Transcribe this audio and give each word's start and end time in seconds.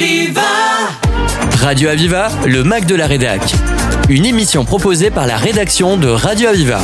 Aviva 0.00 0.42
Radio 1.62 1.88
Aviva, 1.88 2.28
le 2.46 2.62
Mac 2.64 2.84
de 2.84 2.94
la 2.94 3.06
Rédac. 3.06 3.40
Une 4.10 4.26
émission 4.26 4.66
proposée 4.66 5.10
par 5.10 5.26
la 5.26 5.38
rédaction 5.38 5.96
de 5.96 6.06
Radio 6.08 6.48
Aviva. 6.50 6.80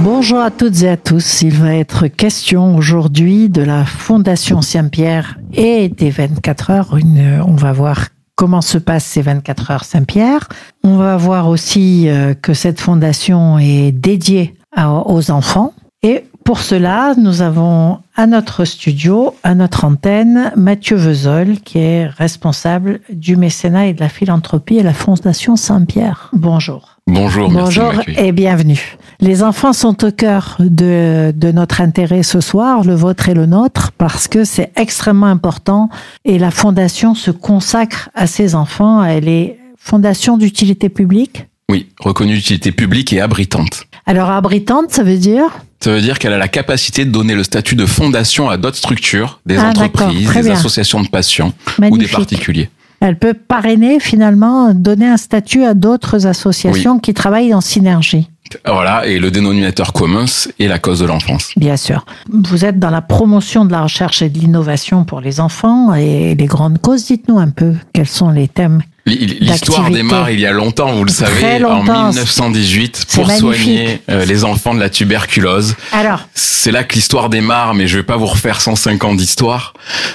Bonjour 0.00 0.40
à 0.40 0.50
toutes 0.50 0.82
et 0.82 0.88
à 0.88 0.96
tous. 0.96 1.42
Il 1.42 1.52
va 1.54 1.76
être 1.76 2.08
question 2.08 2.74
aujourd'hui 2.76 3.48
de 3.48 3.62
la 3.62 3.84
Fondation 3.84 4.60
Saint-Pierre 4.60 5.38
et 5.52 5.88
des 5.88 6.10
24 6.10 6.70
heures. 6.70 6.96
Une, 6.96 7.40
on 7.46 7.54
va 7.54 7.72
voir 7.72 8.06
comment 8.34 8.60
se 8.60 8.78
passent 8.78 9.06
ces 9.06 9.22
24 9.22 9.70
heures 9.70 9.84
Saint-Pierre. 9.84 10.48
On 10.82 10.96
va 10.96 11.16
voir 11.16 11.46
aussi 11.48 12.08
euh, 12.08 12.34
que 12.34 12.54
cette 12.54 12.80
fondation 12.80 13.60
est 13.60 13.92
dédiée 13.92 14.56
à- 14.74 14.92
aux 15.08 15.30
enfants. 15.30 15.74
Et 16.02 16.24
pour 16.48 16.60
cela, 16.60 17.12
nous 17.18 17.42
avons 17.42 17.98
à 18.16 18.26
notre 18.26 18.64
studio, 18.64 19.34
à 19.42 19.54
notre 19.54 19.84
antenne, 19.84 20.50
Mathieu 20.56 20.96
Vezol, 20.96 21.58
qui 21.62 21.76
est 21.76 22.06
responsable 22.06 23.00
du 23.12 23.36
mécénat 23.36 23.88
et 23.88 23.92
de 23.92 24.00
la 24.00 24.08
philanthropie 24.08 24.80
à 24.80 24.82
la 24.82 24.94
Fondation 24.94 25.56
Saint-Pierre. 25.56 26.30
Bonjour. 26.32 26.96
Bonjour, 27.06 27.50
Bonjour 27.50 27.92
et 28.16 28.32
bienvenue. 28.32 28.96
Les 29.20 29.42
enfants 29.42 29.74
sont 29.74 30.02
au 30.06 30.10
cœur 30.10 30.56
de, 30.58 31.34
de 31.36 31.52
notre 31.52 31.82
intérêt 31.82 32.22
ce 32.22 32.40
soir, 32.40 32.82
le 32.82 32.94
vôtre 32.94 33.28
et 33.28 33.34
le 33.34 33.44
nôtre, 33.44 33.92
parce 33.98 34.26
que 34.26 34.44
c'est 34.44 34.72
extrêmement 34.74 35.26
important 35.26 35.90
et 36.24 36.38
la 36.38 36.50
Fondation 36.50 37.14
se 37.14 37.30
consacre 37.30 38.08
à 38.14 38.26
ces 38.26 38.54
enfants. 38.54 39.04
Elle 39.04 39.28
est 39.28 39.58
Fondation 39.76 40.38
d'utilité 40.38 40.88
publique. 40.88 41.44
Oui, 41.70 41.90
reconnue 42.00 42.36
d'utilité 42.36 42.72
publique 42.72 43.12
et 43.12 43.20
abritante. 43.20 43.87
Alors 44.08 44.30
abritante, 44.30 44.86
ça 44.90 45.02
veut 45.02 45.18
dire 45.18 45.44
Ça 45.80 45.90
veut 45.90 46.00
dire 46.00 46.18
qu'elle 46.18 46.32
a 46.32 46.38
la 46.38 46.48
capacité 46.48 47.04
de 47.04 47.10
donner 47.10 47.34
le 47.34 47.44
statut 47.44 47.76
de 47.76 47.84
fondation 47.84 48.48
à 48.48 48.56
d'autres 48.56 48.78
structures, 48.78 49.38
des 49.44 49.58
Ah, 49.58 49.68
entreprises, 49.68 50.32
des 50.32 50.42
bien. 50.42 50.52
associations 50.54 51.02
de 51.02 51.08
patients 51.08 51.52
ou 51.90 51.98
des 51.98 52.08
particuliers. 52.08 52.70
Elle 53.00 53.18
peut 53.18 53.34
parrainer 53.34 54.00
finalement, 54.00 54.72
donner 54.72 55.06
un 55.06 55.18
statut 55.18 55.62
à 55.64 55.74
d'autres 55.74 56.26
associations 56.26 56.98
qui 56.98 57.12
travaillent 57.12 57.52
en 57.52 57.60
synergie. 57.60 58.30
Voilà, 58.66 59.06
et 59.06 59.18
le 59.18 59.30
dénominateur 59.30 59.92
commun 59.92 60.24
est 60.58 60.66
la 60.68 60.78
cause 60.78 61.00
de 61.00 61.04
l'enfance. 61.04 61.50
Bien 61.58 61.76
sûr. 61.76 62.06
Vous 62.32 62.64
êtes 62.64 62.78
dans 62.78 62.88
la 62.90 63.02
promotion 63.02 63.66
de 63.66 63.72
la 63.72 63.82
recherche 63.82 64.22
et 64.22 64.30
de 64.30 64.38
l'innovation 64.38 65.04
pour 65.04 65.20
les 65.20 65.38
enfants 65.38 65.94
et 65.94 66.34
les 66.34 66.46
grandes 66.46 66.80
causes. 66.80 67.04
Dites-nous 67.04 67.38
un 67.38 67.50
peu 67.50 67.74
quels 67.92 68.08
sont 68.08 68.30
les 68.30 68.48
thèmes. 68.48 68.80
L'histoire 69.08 69.90
démarre 69.90 70.30
il 70.30 70.40
y 70.40 70.46
a 70.46 70.52
longtemps, 70.52 70.92
vous 70.92 71.04
le 71.04 71.10
savez, 71.10 71.64
en 71.64 71.82
1918, 71.82 72.96
C'est 73.08 73.14
pour 73.16 73.26
magnifique. 73.26 73.40
soigner 73.64 74.00
euh, 74.10 74.24
les 74.24 74.44
enfants 74.44 74.74
de 74.74 74.80
la 74.80 74.90
tuberculose. 74.90 75.74
Alors, 75.92 76.20
C'est 76.34 76.70
là 76.72 76.84
que 76.84 76.94
l'histoire 76.94 77.28
démarre, 77.30 77.74
mais 77.74 77.86
je 77.86 77.96
vais 77.98 78.02
pas 78.02 78.16
vous 78.16 78.26
refaire 78.26 78.60
105 78.60 79.02
ans 79.04 79.14
d'histoire, 79.14 79.72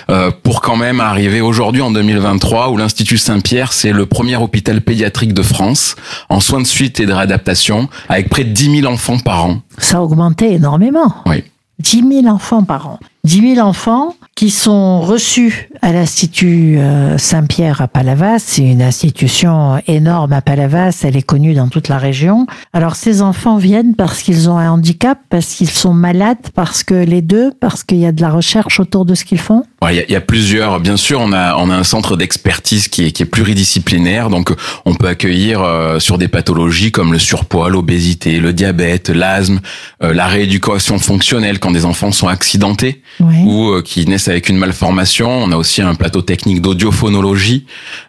euh, 0.09 0.31
pour 0.44 0.61
quand 0.61 0.75
même 0.75 0.99
arriver 0.99 1.41
aujourd'hui 1.41 1.81
en 1.81 1.91
2023, 1.91 2.69
où 2.69 2.77
l'Institut 2.77 3.17
Saint-Pierre, 3.17 3.73
c'est 3.73 3.91
le 3.91 4.05
premier 4.05 4.36
hôpital 4.36 4.81
pédiatrique 4.81 5.33
de 5.33 5.41
France, 5.44 5.95
en 6.30 6.39
soins 6.39 6.61
de 6.61 6.67
suite 6.67 6.99
et 6.99 7.05
de 7.05 7.14
réadaptation, 7.14 7.89
avec 8.09 8.30
près 8.30 8.44
de 8.44 8.52
10 8.52 8.81
000 8.81 8.91
enfants 8.94 9.19
par 9.19 9.45
an. 9.45 9.61
ça 9.77 9.97
a 9.97 10.02
augmenté 10.02 10.53
énormément. 10.53 11.16
Oui. 11.25 11.44
10 11.80 12.03
000 12.23 12.27
enfants 12.27 12.64
par 12.64 12.88
an. 12.88 12.99
10 13.26 13.56
000 13.56 13.66
enfants 13.66 14.18
qui 14.36 14.50
sont 14.50 15.00
reçus 15.00 15.70
à 15.82 15.94
l'Institut 15.94 16.78
euh, 16.78 17.18
Saint-Pierre 17.18 17.82
à 17.82 17.88
Palavas. 17.88 18.40
C'est 18.40 18.64
une 18.64 18.82
institution 18.82 19.82
énorme 19.88 20.34
à 20.34 20.42
Palavas. 20.42 21.04
Elle 21.04 21.16
est 21.16 21.22
connue 21.22 21.54
dans 21.54 21.70
toute 21.70 21.88
la 21.88 21.98
région. 21.98 22.48
Alors, 22.74 22.98
ces 22.98 23.22
enfants 23.22 23.56
viennent 23.56 23.96
parce 23.96 24.24
qu'ils 24.24 24.50
ont 24.50 24.58
un 24.58 24.70
handicap, 24.70 25.20
parce 25.30 25.54
qu'ils 25.54 25.70
sont 25.70 25.94
malades, 25.94 26.50
parce 26.54 26.84
que 26.84 26.96
les 26.96 27.22
deux, 27.22 27.54
parce 27.62 27.86
qu'il 27.86 28.00
y 28.00 28.06
a 28.06 28.12
de 28.12 28.22
la 28.22 28.30
recherche 28.30 28.82
autour 28.82 29.06
de 29.06 29.16
ce 29.16 29.24
qu'ils 29.24 29.40
font. 29.40 29.64
Il 29.90 30.06
y, 30.10 30.16
a, 30.16 30.22
plusieurs. 30.22 30.80
Bien 30.80 30.98
sûr, 30.98 31.20
on 31.22 31.32
a 31.32 31.56
un 31.56 31.84
centre 31.84 32.18
d'expertise 32.18 32.88
qui 32.88 33.06
est 33.06 33.26
pluridisciplinaire, 33.26 34.30
donc 34.30 34.54
on 34.86 34.96
peut 34.96 35.08
accueillir 35.08 35.62
euh, 35.62 36.00
sur 36.00 36.18
des 36.18 36.30
pathologies 36.30 36.92
comme 36.92 37.12
le 37.12 37.20
surpoids, 37.20 37.70
l'obésité, 37.70 38.40
le 38.40 38.54
diabète, 38.54 39.10
l'asthme, 39.10 39.60
euh, 40.02 40.14
la 40.14 40.28
rééducation 40.28 41.00
fonctionnelle 41.00 41.60
quand 41.60 41.72
des 41.72 41.86
enfants 41.86 42.12
sont 42.12 42.28
accidentés 42.28 43.02
Oui. 43.20 43.44
ou 43.46 43.70
euh, 43.70 43.82
qui 43.82 44.06
naissent 44.06 44.28
avec 44.28 44.50
une 44.50 44.58
malformation. 44.58 45.30
On 45.30 45.52
a 45.52 45.56
aussi 45.58 45.82
un 45.82 45.96
plateau 45.96 46.22
technique 46.22 46.62
d'audiophonologie, 46.62 47.66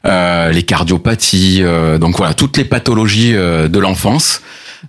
euh, 0.06 0.50
les 0.50 0.62
cardiopathies, 0.62 1.58
euh, 1.62 1.98
donc 1.98 2.16
voilà 2.16 2.34
toutes 2.34 2.56
les 2.56 2.64
pathologies 2.64 3.34
euh, 3.34 3.68
de 3.68 3.78
l'enfance. 3.78 4.40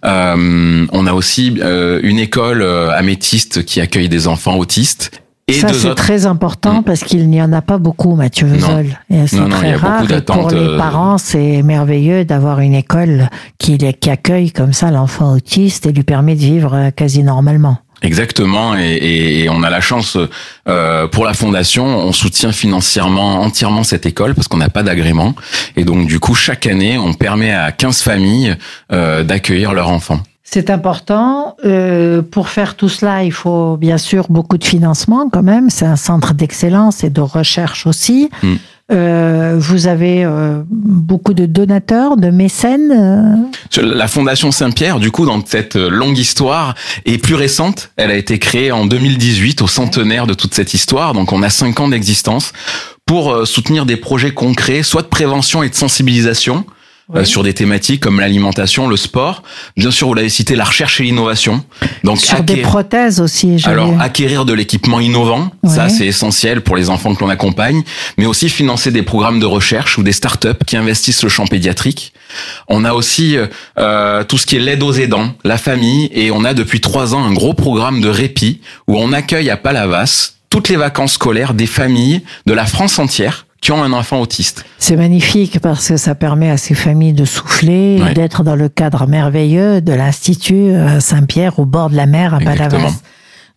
Euh, 0.06 0.86
on 0.92 1.08
a 1.08 1.14
aussi 1.14 1.56
euh, 1.62 2.00
une 2.03 2.20
école 2.20 2.62
euh, 2.62 2.92
améthyste 2.98 3.64
qui 3.66 3.80
accueille 3.81 4.09
des 4.09 4.28
enfants 4.28 4.58
autistes. 4.58 5.12
Et 5.48 5.53
Ça, 5.53 5.68
c'est 5.74 5.86
autres 5.90 5.96
très 5.96 6.26
important 6.26 6.82
Mm. 6.82 6.84
parce 6.84 7.03
qu'il 7.03 7.30
n'y 7.30 7.40
en 7.42 7.53
a 7.53 7.62
pas 7.62 7.78
beaucoup, 7.78 8.16
Mathieu 8.16 8.47
Vezol. 8.47 8.97
C'est 9.28 9.34
Non, 9.38 9.44
non, 9.47 9.50
très 9.56 9.74
beaucoup 9.74 9.86
rare. 9.86 10.12
Et 10.12 10.22
pour 10.22 10.50
les 10.50 10.78
parents, 10.78 11.18
c'est 11.20 11.62
merveilleux 11.62 12.26
d'avoir 12.26 12.62
une 12.62 12.74
école 12.74 13.30
qui, 13.59 13.78
qui 13.78 14.09
accueille 14.09 14.52
comme 14.52 14.74
ça 14.74 14.90
l'enfant 14.90 15.34
autiste 15.34 15.86
et 15.86 15.92
lui 15.92 16.03
permet 16.03 16.34
de 16.34 16.40
vivre 16.40 16.90
quasi 16.96 17.22
normalement. 17.22 17.78
Exactement, 18.05 18.77
et, 18.77 18.83
et- 18.93 19.43
et 19.43 19.49
on 19.49 19.63
a 19.63 19.69
la 19.69 19.81
chance 19.81 20.17
euh, 20.67 21.07
pour 21.07 21.25
la 21.25 21.33
fondation, 21.33 21.85
on 21.85 22.11
soutient 22.13 22.51
financièrement 22.51 23.41
entièrement 23.41 23.83
cette 23.83 24.05
école 24.05 24.35
parce 24.35 24.47
qu'on 24.47 24.57
n'a 24.57 24.69
pas 24.69 24.83
d'agrément, 24.83 25.33
et 25.75 25.83
donc 25.83 26.07
du 26.07 26.19
coup 26.19 26.35
chaque 26.35 26.67
année 26.67 26.97
on 26.97 27.13
permet 27.13 27.51
à 27.51 27.71
15 27.71 28.01
familles 28.01 28.55
euh, 28.91 29.23
d'accueillir 29.23 29.73
leurs 29.73 29.89
enfants. 29.89 30.21
C'est 30.47 30.69
important. 30.69 31.55
Euh, 31.66 32.21
pour 32.21 32.49
faire 32.49 32.75
tout 32.75 32.88
cela, 32.88 33.23
il 33.23 33.31
faut 33.31 33.77
bien 33.77 33.97
sûr 33.97 34.27
beaucoup 34.29 34.59
de 34.59 34.63
financement 34.63 35.27
quand 35.33 35.41
même. 35.41 35.72
C'est 35.72 35.87
un 35.87 35.95
centre 35.95 36.33
d'excellence 36.35 37.03
et 37.03 37.09
de 37.09 37.19
recherche 37.22 37.87
aussi. 37.87 38.29
Mm. 38.43 38.53
Euh, 38.91 39.56
vous 39.57 39.88
avez 39.88 40.23
euh, 40.23 40.62
beaucoup 40.69 41.34
de 41.34 41.47
donateurs, 41.47 42.18
de 42.18 42.29
mécènes. 42.29 42.91
euh, 43.78 43.81
La 43.96 44.07
fondation 44.07 44.51
Saint-Pierre, 44.51 45.00
du 45.00 45.09
coup, 45.09 45.25
dans 45.25 45.44
cette 45.44 45.75
longue 45.75 46.18
histoire, 46.18 46.75
est 47.06 47.18
plus 47.18 47.34
récente. 47.35 47.90
Elle 47.97 48.12
a 48.12 48.16
été 48.16 48.38
créée 48.38 48.72
en 48.72 48.85
2018, 48.85 49.63
au 49.63 49.68
centenaire 49.68 50.28
de 50.28 50.35
toute 50.35 50.53
cette 50.53 50.73
histoire. 50.75 51.13
Donc, 51.13 51.31
on 51.34 51.41
a 51.41 51.50
cinq 51.50 51.79
ans 51.79 51.88
d'existence 51.88 52.53
pour 53.07 53.31
euh, 53.31 53.46
soutenir 53.46 53.85
des 53.88 53.97
projets 53.97 54.31
concrets, 54.34 54.84
soit 54.84 55.02
de 55.02 55.07
prévention 55.07 55.63
et 55.63 55.69
de 55.69 55.75
sensibilisation. 55.75 56.66
Euh, 57.13 57.23
sur 57.23 57.43
des 57.43 57.53
thématiques 57.53 58.01
comme 58.01 58.19
l'alimentation, 58.19 58.88
le 58.88 58.97
sport, 58.97 59.43
bien 59.77 59.91
sûr 59.91 60.07
vous 60.07 60.13
l'avez 60.16 60.29
cité, 60.29 60.55
la 60.55 60.63
recherche 60.63 60.99
et 60.99 61.03
l'innovation. 61.03 61.63
Donc 62.03 62.17
sur 62.19 62.41
des 62.41 62.53
acquérir- 62.53 62.67
prothèses 62.67 63.19
aussi. 63.21 63.61
alors 63.66 63.91
vu. 63.91 64.01
acquérir 64.01 64.45
de 64.45 64.53
l'équipement 64.53 64.99
innovant, 64.99 65.51
ça 65.67 65.89
c'est 65.89 66.07
essentiel 66.07 66.61
pour 66.61 66.75
les 66.75 66.89
enfants 66.89 67.13
que 67.13 67.23
l'on 67.23 67.29
accompagne, 67.29 67.83
mais 68.17 68.25
aussi 68.25 68.49
financer 68.49 68.91
des 68.91 69.03
programmes 69.03 69.39
de 69.39 69.45
recherche 69.45 69.97
ou 69.97 70.03
des 70.03 70.13
startups 70.13 70.47
qui 70.66 70.77
investissent 70.77 71.23
le 71.23 71.29
champ 71.29 71.45
pédiatrique. 71.45 72.13
On 72.67 72.83
a 72.85 72.93
aussi 72.93 73.37
euh, 73.77 74.23
tout 74.23 74.37
ce 74.37 74.45
qui 74.45 74.55
est 74.55 74.59
l'aide 74.59 74.81
aux 74.81 74.93
aidants, 74.93 75.33
la 75.43 75.57
famille, 75.57 76.09
et 76.13 76.31
on 76.31 76.43
a 76.43 76.53
depuis 76.53 76.81
trois 76.81 77.13
ans 77.13 77.23
un 77.23 77.33
gros 77.33 77.53
programme 77.53 78.01
de 78.01 78.09
répit 78.09 78.61
où 78.87 78.97
on 78.97 79.13
accueille 79.13 79.49
à 79.49 79.57
Palavas 79.57 80.31
toutes 80.49 80.69
les 80.69 80.77
vacances 80.77 81.13
scolaires 81.13 81.53
des 81.53 81.66
familles 81.67 82.22
de 82.45 82.53
la 82.53 82.66
France 82.66 82.97
entière 82.97 83.45
qui 83.61 83.71
ont 83.71 83.81
un 83.81 83.93
enfant 83.93 84.19
autiste. 84.21 84.66
C'est 84.77 84.95
magnifique 84.95 85.59
parce 85.59 85.88
que 85.88 85.97
ça 85.97 86.13
permet 86.13 86.51
à 86.51 86.57
ces 86.57 86.75
familles 86.75 87.13
de 87.13 87.25
souffler, 87.25 88.01
d'être 88.13 88.43
dans 88.43 88.55
le 88.55 88.69
cadre 88.69 89.07
merveilleux 89.07 89.81
de 89.81 89.93
l'Institut 89.93 90.71
euh, 90.71 90.99
Saint-Pierre 90.99 91.57
au 91.59 91.66
bord 91.66 91.89
de 91.89 91.95
la 91.95 92.05
mer 92.05 92.33
à. 92.33 92.39
Palavas. 92.39 93.01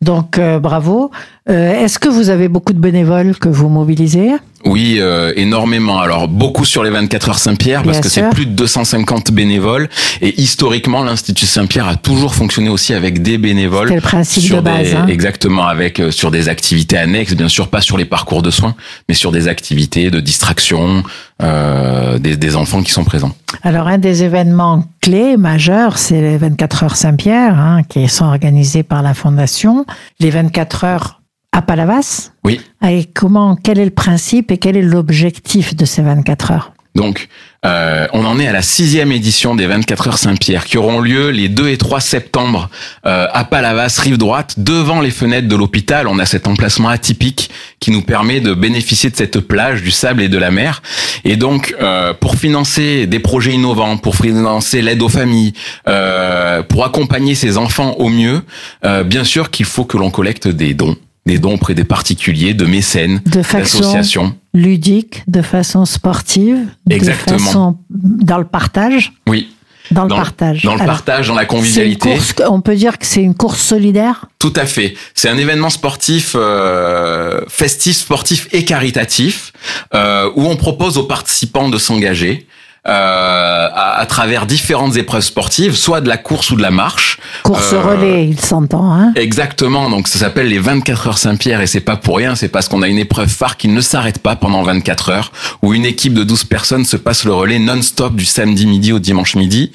Donc 0.00 0.38
euh, 0.38 0.60
bravo. 0.60 1.10
Euh, 1.50 1.84
Est-ce 1.84 1.98
que 1.98 2.09
vous 2.09 2.31
avez 2.31 2.48
beaucoup 2.48 2.72
de 2.72 2.78
bénévoles 2.78 3.36
que 3.36 3.48
vous 3.48 3.69
mobilisez? 3.69 4.31
Oui, 4.65 4.97
euh, 4.99 5.33
énormément. 5.37 6.01
Alors 6.01 6.27
beaucoup 6.29 6.65
sur 6.65 6.83
les 6.83 6.91
24 6.91 7.29
heures 7.29 7.39
Saint-Pierre 7.39 7.83
parce 7.83 7.99
Bien 7.99 8.01
que 8.03 8.09
sûr. 8.09 8.23
c'est 8.25 8.35
plus 8.35 8.47
de 8.47 8.53
250 8.53 9.31
bénévoles 9.31 9.89
et 10.21 10.41
historiquement 10.41 11.03
l'Institut 11.05 11.47
Saint-Pierre 11.47 11.87
a 11.87 11.97
toujours 11.97 12.35
fonctionné 12.35 12.69
aussi 12.69 12.93
avec 12.93 13.23
des 13.23 13.39
bénévoles 13.39 13.89
C'est 13.89 13.95
le 13.95 14.01
principe 14.01 14.43
sur 14.43 14.57
de 14.57 14.63
base. 14.63 14.83
des 14.91 14.95
hein. 14.95 15.07
exactement 15.09 15.67
avec 15.67 16.01
euh, 16.01 16.11
sur 16.11 16.31
des 16.31 16.49
activités 16.49 16.97
annexes, 16.99 17.35
bien 17.35 17.49
sûr 17.49 17.69
pas 17.69 17.81
sur 17.81 17.97
les 17.97 18.05
parcours 18.05 18.43
de 18.43 18.51
soins, 18.51 18.75
mais 19.09 19.15
sur 19.15 19.31
des 19.33 19.47
activités 19.49 20.11
de 20.11 20.19
distraction 20.21 21.03
euh, 21.41 22.19
des, 22.19 22.37
des 22.37 22.57
enfants 22.57 22.83
qui 22.83 22.91
sont 22.91 23.04
présents. 23.04 23.34
Alors 23.63 23.87
un 23.87 23.99
des 23.99 24.25
événements 24.25 24.84
clés 25.01 25.37
majeurs, 25.37 25.99
c'est 25.99 26.21
les 26.21 26.37
24 26.37 26.83
heures 26.84 26.97
Saint-Pierre, 26.97 27.57
hein, 27.57 27.83
qui 27.89 28.09
sont 28.09 28.25
organisés 28.27 28.83
par 28.83 29.03
la 29.03 29.15
Fondation. 29.15 29.87
Les 30.21 30.31
24 30.31 30.84
heures 30.84 31.17
à 31.59 31.63
Palavas. 31.63 32.31
Oui. 32.45 32.60
Et 32.87 33.05
comment, 33.05 33.57
quel 33.57 33.81
est 33.81 33.84
le 33.84 33.91
principe 33.91 34.53
et 34.53 34.59
quel 34.59 34.77
est 34.77 34.83
l'objectif 34.83 35.75
de 35.75 35.84
ces 35.84 36.03
24 36.03 36.53
heures? 36.53 36.72
Donc, 36.95 37.28
euh, 37.65 38.07
on 38.13 38.25
en 38.25 38.39
est 38.39 38.47
à 38.47 38.53
la 38.53 38.63
sixième 38.63 39.13
édition 39.13 39.55
des 39.55 39.66
24 39.66 40.09
heures 40.09 40.19
Saint-Pierre 40.19 40.65
qui 40.65 40.78
auront 40.78 41.01
lieu 41.01 41.31
les 41.31 41.49
2 41.49 41.69
et 41.69 41.77
3 41.77 42.01
septembre 42.01 42.71
euh, 43.07 43.27
à 43.33 43.45
Palavas, 43.45 44.01
rive 44.03 44.19
droite, 44.19 44.55
devant 44.59 45.01
les 45.01 45.10
fenêtres 45.10 45.49
de 45.49 45.57
l'hôpital. 45.57 46.07
On 46.07 46.19
a 46.19 46.27
cet 46.27 46.47
emplacement 46.47 46.89
atypique 46.89 47.51
qui 47.81 47.91
nous 47.91 48.03
permet 48.03 48.41
de 48.41 48.54
bénéficier 48.54 49.11
de 49.11 49.16
cette 49.16 49.41
plage, 49.41 49.83
du 49.83 49.91
sable 49.91 50.22
et 50.22 50.28
de 50.28 50.39
la 50.39 50.51
mer. 50.51 50.83
Et 51.25 51.37
donc, 51.37 51.75
euh, 51.81 52.15
pour 52.15 52.37
financer 52.37 53.07
des 53.07 53.19
projets 53.19 53.53
innovants, 53.53 53.97
pour 53.97 54.16
financer 54.16 54.81
l'aide 54.81 55.03
aux 55.03 55.09
familles, 55.09 55.53
euh, 55.89 56.63
pour 56.63 56.84
accompagner 56.84 57.34
ces 57.34 57.59
enfants 57.59 57.95
au 57.99 58.09
mieux, 58.09 58.43
euh, 58.84 59.03
bien 59.03 59.25
sûr 59.25 59.51
qu'il 59.51 59.66
faut 59.66 59.84
que 59.84 59.97
l'on 59.97 60.11
collecte 60.11 60.49
des 60.49 60.75
dons 60.75 60.97
des 61.28 61.39
dons 61.39 61.54
auprès 61.54 61.75
des 61.75 61.84
particuliers, 61.84 62.54
de 62.54 62.66
mécènes, 62.66 63.21
d'associations. 63.27 64.34
ludique, 64.54 65.22
de 65.28 65.42
façon 65.42 65.84
sportive, 65.84 66.59
Exactement. 66.91 67.36
de 67.39 67.42
façon 67.42 67.77
dans 67.91 68.39
le 68.39 68.45
partage? 68.47 69.13
Oui, 69.28 69.48
Dans 69.91 70.03
le 70.04 70.09
dans, 70.10 70.16
partage. 70.16 70.63
dans 70.65 70.75
le 70.75 70.80
Alors, 70.83 70.97
partage, 70.97 71.28
dans 71.28 71.34
la 71.34 71.45
convivialité. 71.47 72.10
course, 72.15 72.34
on 72.51 72.60
peut 72.60 72.75
dire 72.77 72.98
que 72.98 73.07
c'est 73.07 73.22
une 73.22 73.34
course 73.34 73.60
solidaire? 73.60 74.27
Tout 74.39 74.53
à 74.57 74.66
fait. 74.66 74.95
C'est 75.15 75.28
un 75.28 75.39
événement 75.39 75.71
sportif, 75.71 76.33
euh, 76.34 77.41
festif, 77.48 77.97
sportif 77.98 78.48
et 78.53 78.65
caritatif, 78.65 79.53
euh, 79.95 80.30
où 80.36 80.47
on 80.47 80.57
propose 80.57 80.98
aux 80.98 81.04
participants 81.04 81.69
de 81.69 81.78
s'engager. 81.78 82.47
Euh, 82.89 83.69
à, 83.75 84.01
à 84.01 84.07
travers 84.07 84.47
différentes 84.47 84.97
épreuves 84.97 85.23
sportives, 85.23 85.77
soit 85.77 86.01
de 86.01 86.09
la 86.09 86.17
course 86.17 86.51
ou 86.51 86.57
de 86.57 86.63
la 86.63 86.71
marche. 86.71 87.19
Course 87.43 87.73
Euh, 87.73 87.81
relais, 87.83 88.27
il 88.27 88.41
s'entend. 88.41 88.93
Hein 88.93 89.13
Exactement, 89.15 89.91
donc 89.91 90.09
ça 90.09 90.19
s'appelle 90.19 90.49
les 90.49 90.59
24 90.59 91.09
heures 91.09 91.19
Saint-Pierre 91.19 91.61
et 91.61 91.67
c'est 91.67 91.81
pas 91.81 91.97
pour 91.97 92.17
rien, 92.17 92.35
c'est 92.35 92.49
parce 92.49 92.69
qu'on 92.69 92.81
a 92.83 92.89
une 92.89 92.99
épreuve 92.99 93.29
phare 93.29 93.57
qui 93.59 93.69
ne 93.69 93.81
s'arrête 93.81 94.21
pas 94.21 94.37
pendant 94.37 94.63
24 94.63 95.11
heures, 95.11 95.33
où 95.63 95.75
une 95.75 95.85
équipe 95.85 96.15
de 96.15 96.25
12 96.25 96.45
personnes 96.45 96.85
se 96.85 96.97
passe 96.97 97.25
le 97.25 97.35
relais 97.35 97.59
non-stop 97.59 98.15
du 98.15 98.25
samedi 98.25 98.67
midi 98.67 98.93
au 98.93 98.99
dimanche 98.99 99.35
midi. 99.35 99.73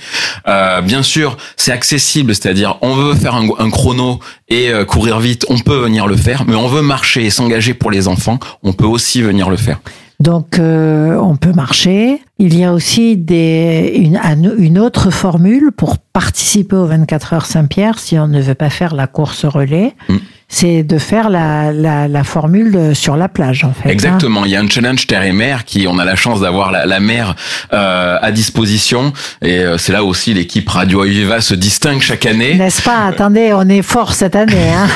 Euh, 0.47 0.81
bien 0.81 1.03
sûr, 1.03 1.37
c'est 1.55 1.71
accessible, 1.71 2.33
c'est-à-dire 2.33 2.77
on 2.81 2.95
veut 2.95 3.13
faire 3.13 3.35
un, 3.35 3.47
un 3.59 3.69
chrono 3.69 4.19
et 4.49 4.69
euh, 4.69 4.85
courir 4.85 5.19
vite, 5.19 5.45
on 5.49 5.59
peut 5.59 5.77
venir 5.77 6.07
le 6.07 6.15
faire, 6.15 6.45
mais 6.47 6.55
on 6.55 6.67
veut 6.67 6.81
marcher 6.81 7.25
et 7.25 7.29
s'engager 7.29 7.73
pour 7.73 7.91
les 7.91 8.07
enfants, 8.07 8.39
on 8.63 8.73
peut 8.73 8.85
aussi 8.85 9.21
venir 9.21 9.49
le 9.49 9.57
faire. 9.57 9.79
Donc, 10.23 10.57
euh, 10.57 11.17
on 11.17 11.35
peut 11.35 11.51
marcher. 11.51 12.21
Il 12.39 12.57
y 12.57 12.63
a 12.63 12.71
aussi 12.71 13.17
des, 13.17 13.91
une, 13.97 14.15
un- 14.15 14.55
une 14.57 14.79
autre 14.79 15.09
formule 15.11 15.71
pour 15.75 15.97
participer 15.97 16.77
aux 16.77 16.85
24 16.85 17.33
heures 17.33 17.45
Saint-Pierre 17.45 17.99
si 17.99 18.17
on 18.17 18.27
ne 18.29 18.39
veut 18.41 18.55
pas 18.55 18.69
faire 18.69 18.95
la 18.95 19.07
course 19.07 19.43
relais. 19.43 19.93
Mm. 20.07 20.15
C'est 20.55 20.83
de 20.83 20.99
faire 20.99 21.29
la, 21.31 21.71
la, 21.71 22.07
la 22.07 22.23
formule 22.23 22.95
sur 22.95 23.17
la 23.17 23.27
plage, 23.27 23.63
en 23.63 23.73
fait. 23.73 23.89
hein. 23.89 23.91
Exactement, 23.91 24.45
il 24.45 24.51
y 24.51 24.55
a 24.55 24.59
un 24.61 24.69
challenge 24.69 25.07
terre 25.07 25.23
et 25.23 25.31
mer 25.31 25.65
qui, 25.65 25.87
on 25.87 25.97
a 25.97 26.05
la 26.05 26.15
chance 26.15 26.41
d'avoir 26.41 26.71
la, 26.71 26.85
la 26.85 26.99
mer 26.99 27.35
euh, 27.73 28.17
à 28.21 28.31
disposition 28.31 29.13
et 29.41 29.57
euh, 29.61 29.79
c'est 29.79 29.93
là 29.93 30.03
aussi 30.03 30.31
l'équipe 30.35 30.69
Radio 30.69 31.01
Aviva 31.01 31.41
se 31.41 31.55
distingue 31.55 32.01
chaque 32.01 32.27
année. 32.27 32.53
N'est-ce 32.53 32.83
pas? 32.83 33.05
Attendez, 33.07 33.51
on 33.55 33.67
est 33.67 33.81
fort 33.81 34.13
cette 34.13 34.35
année. 34.35 34.69
Hein 34.71 34.87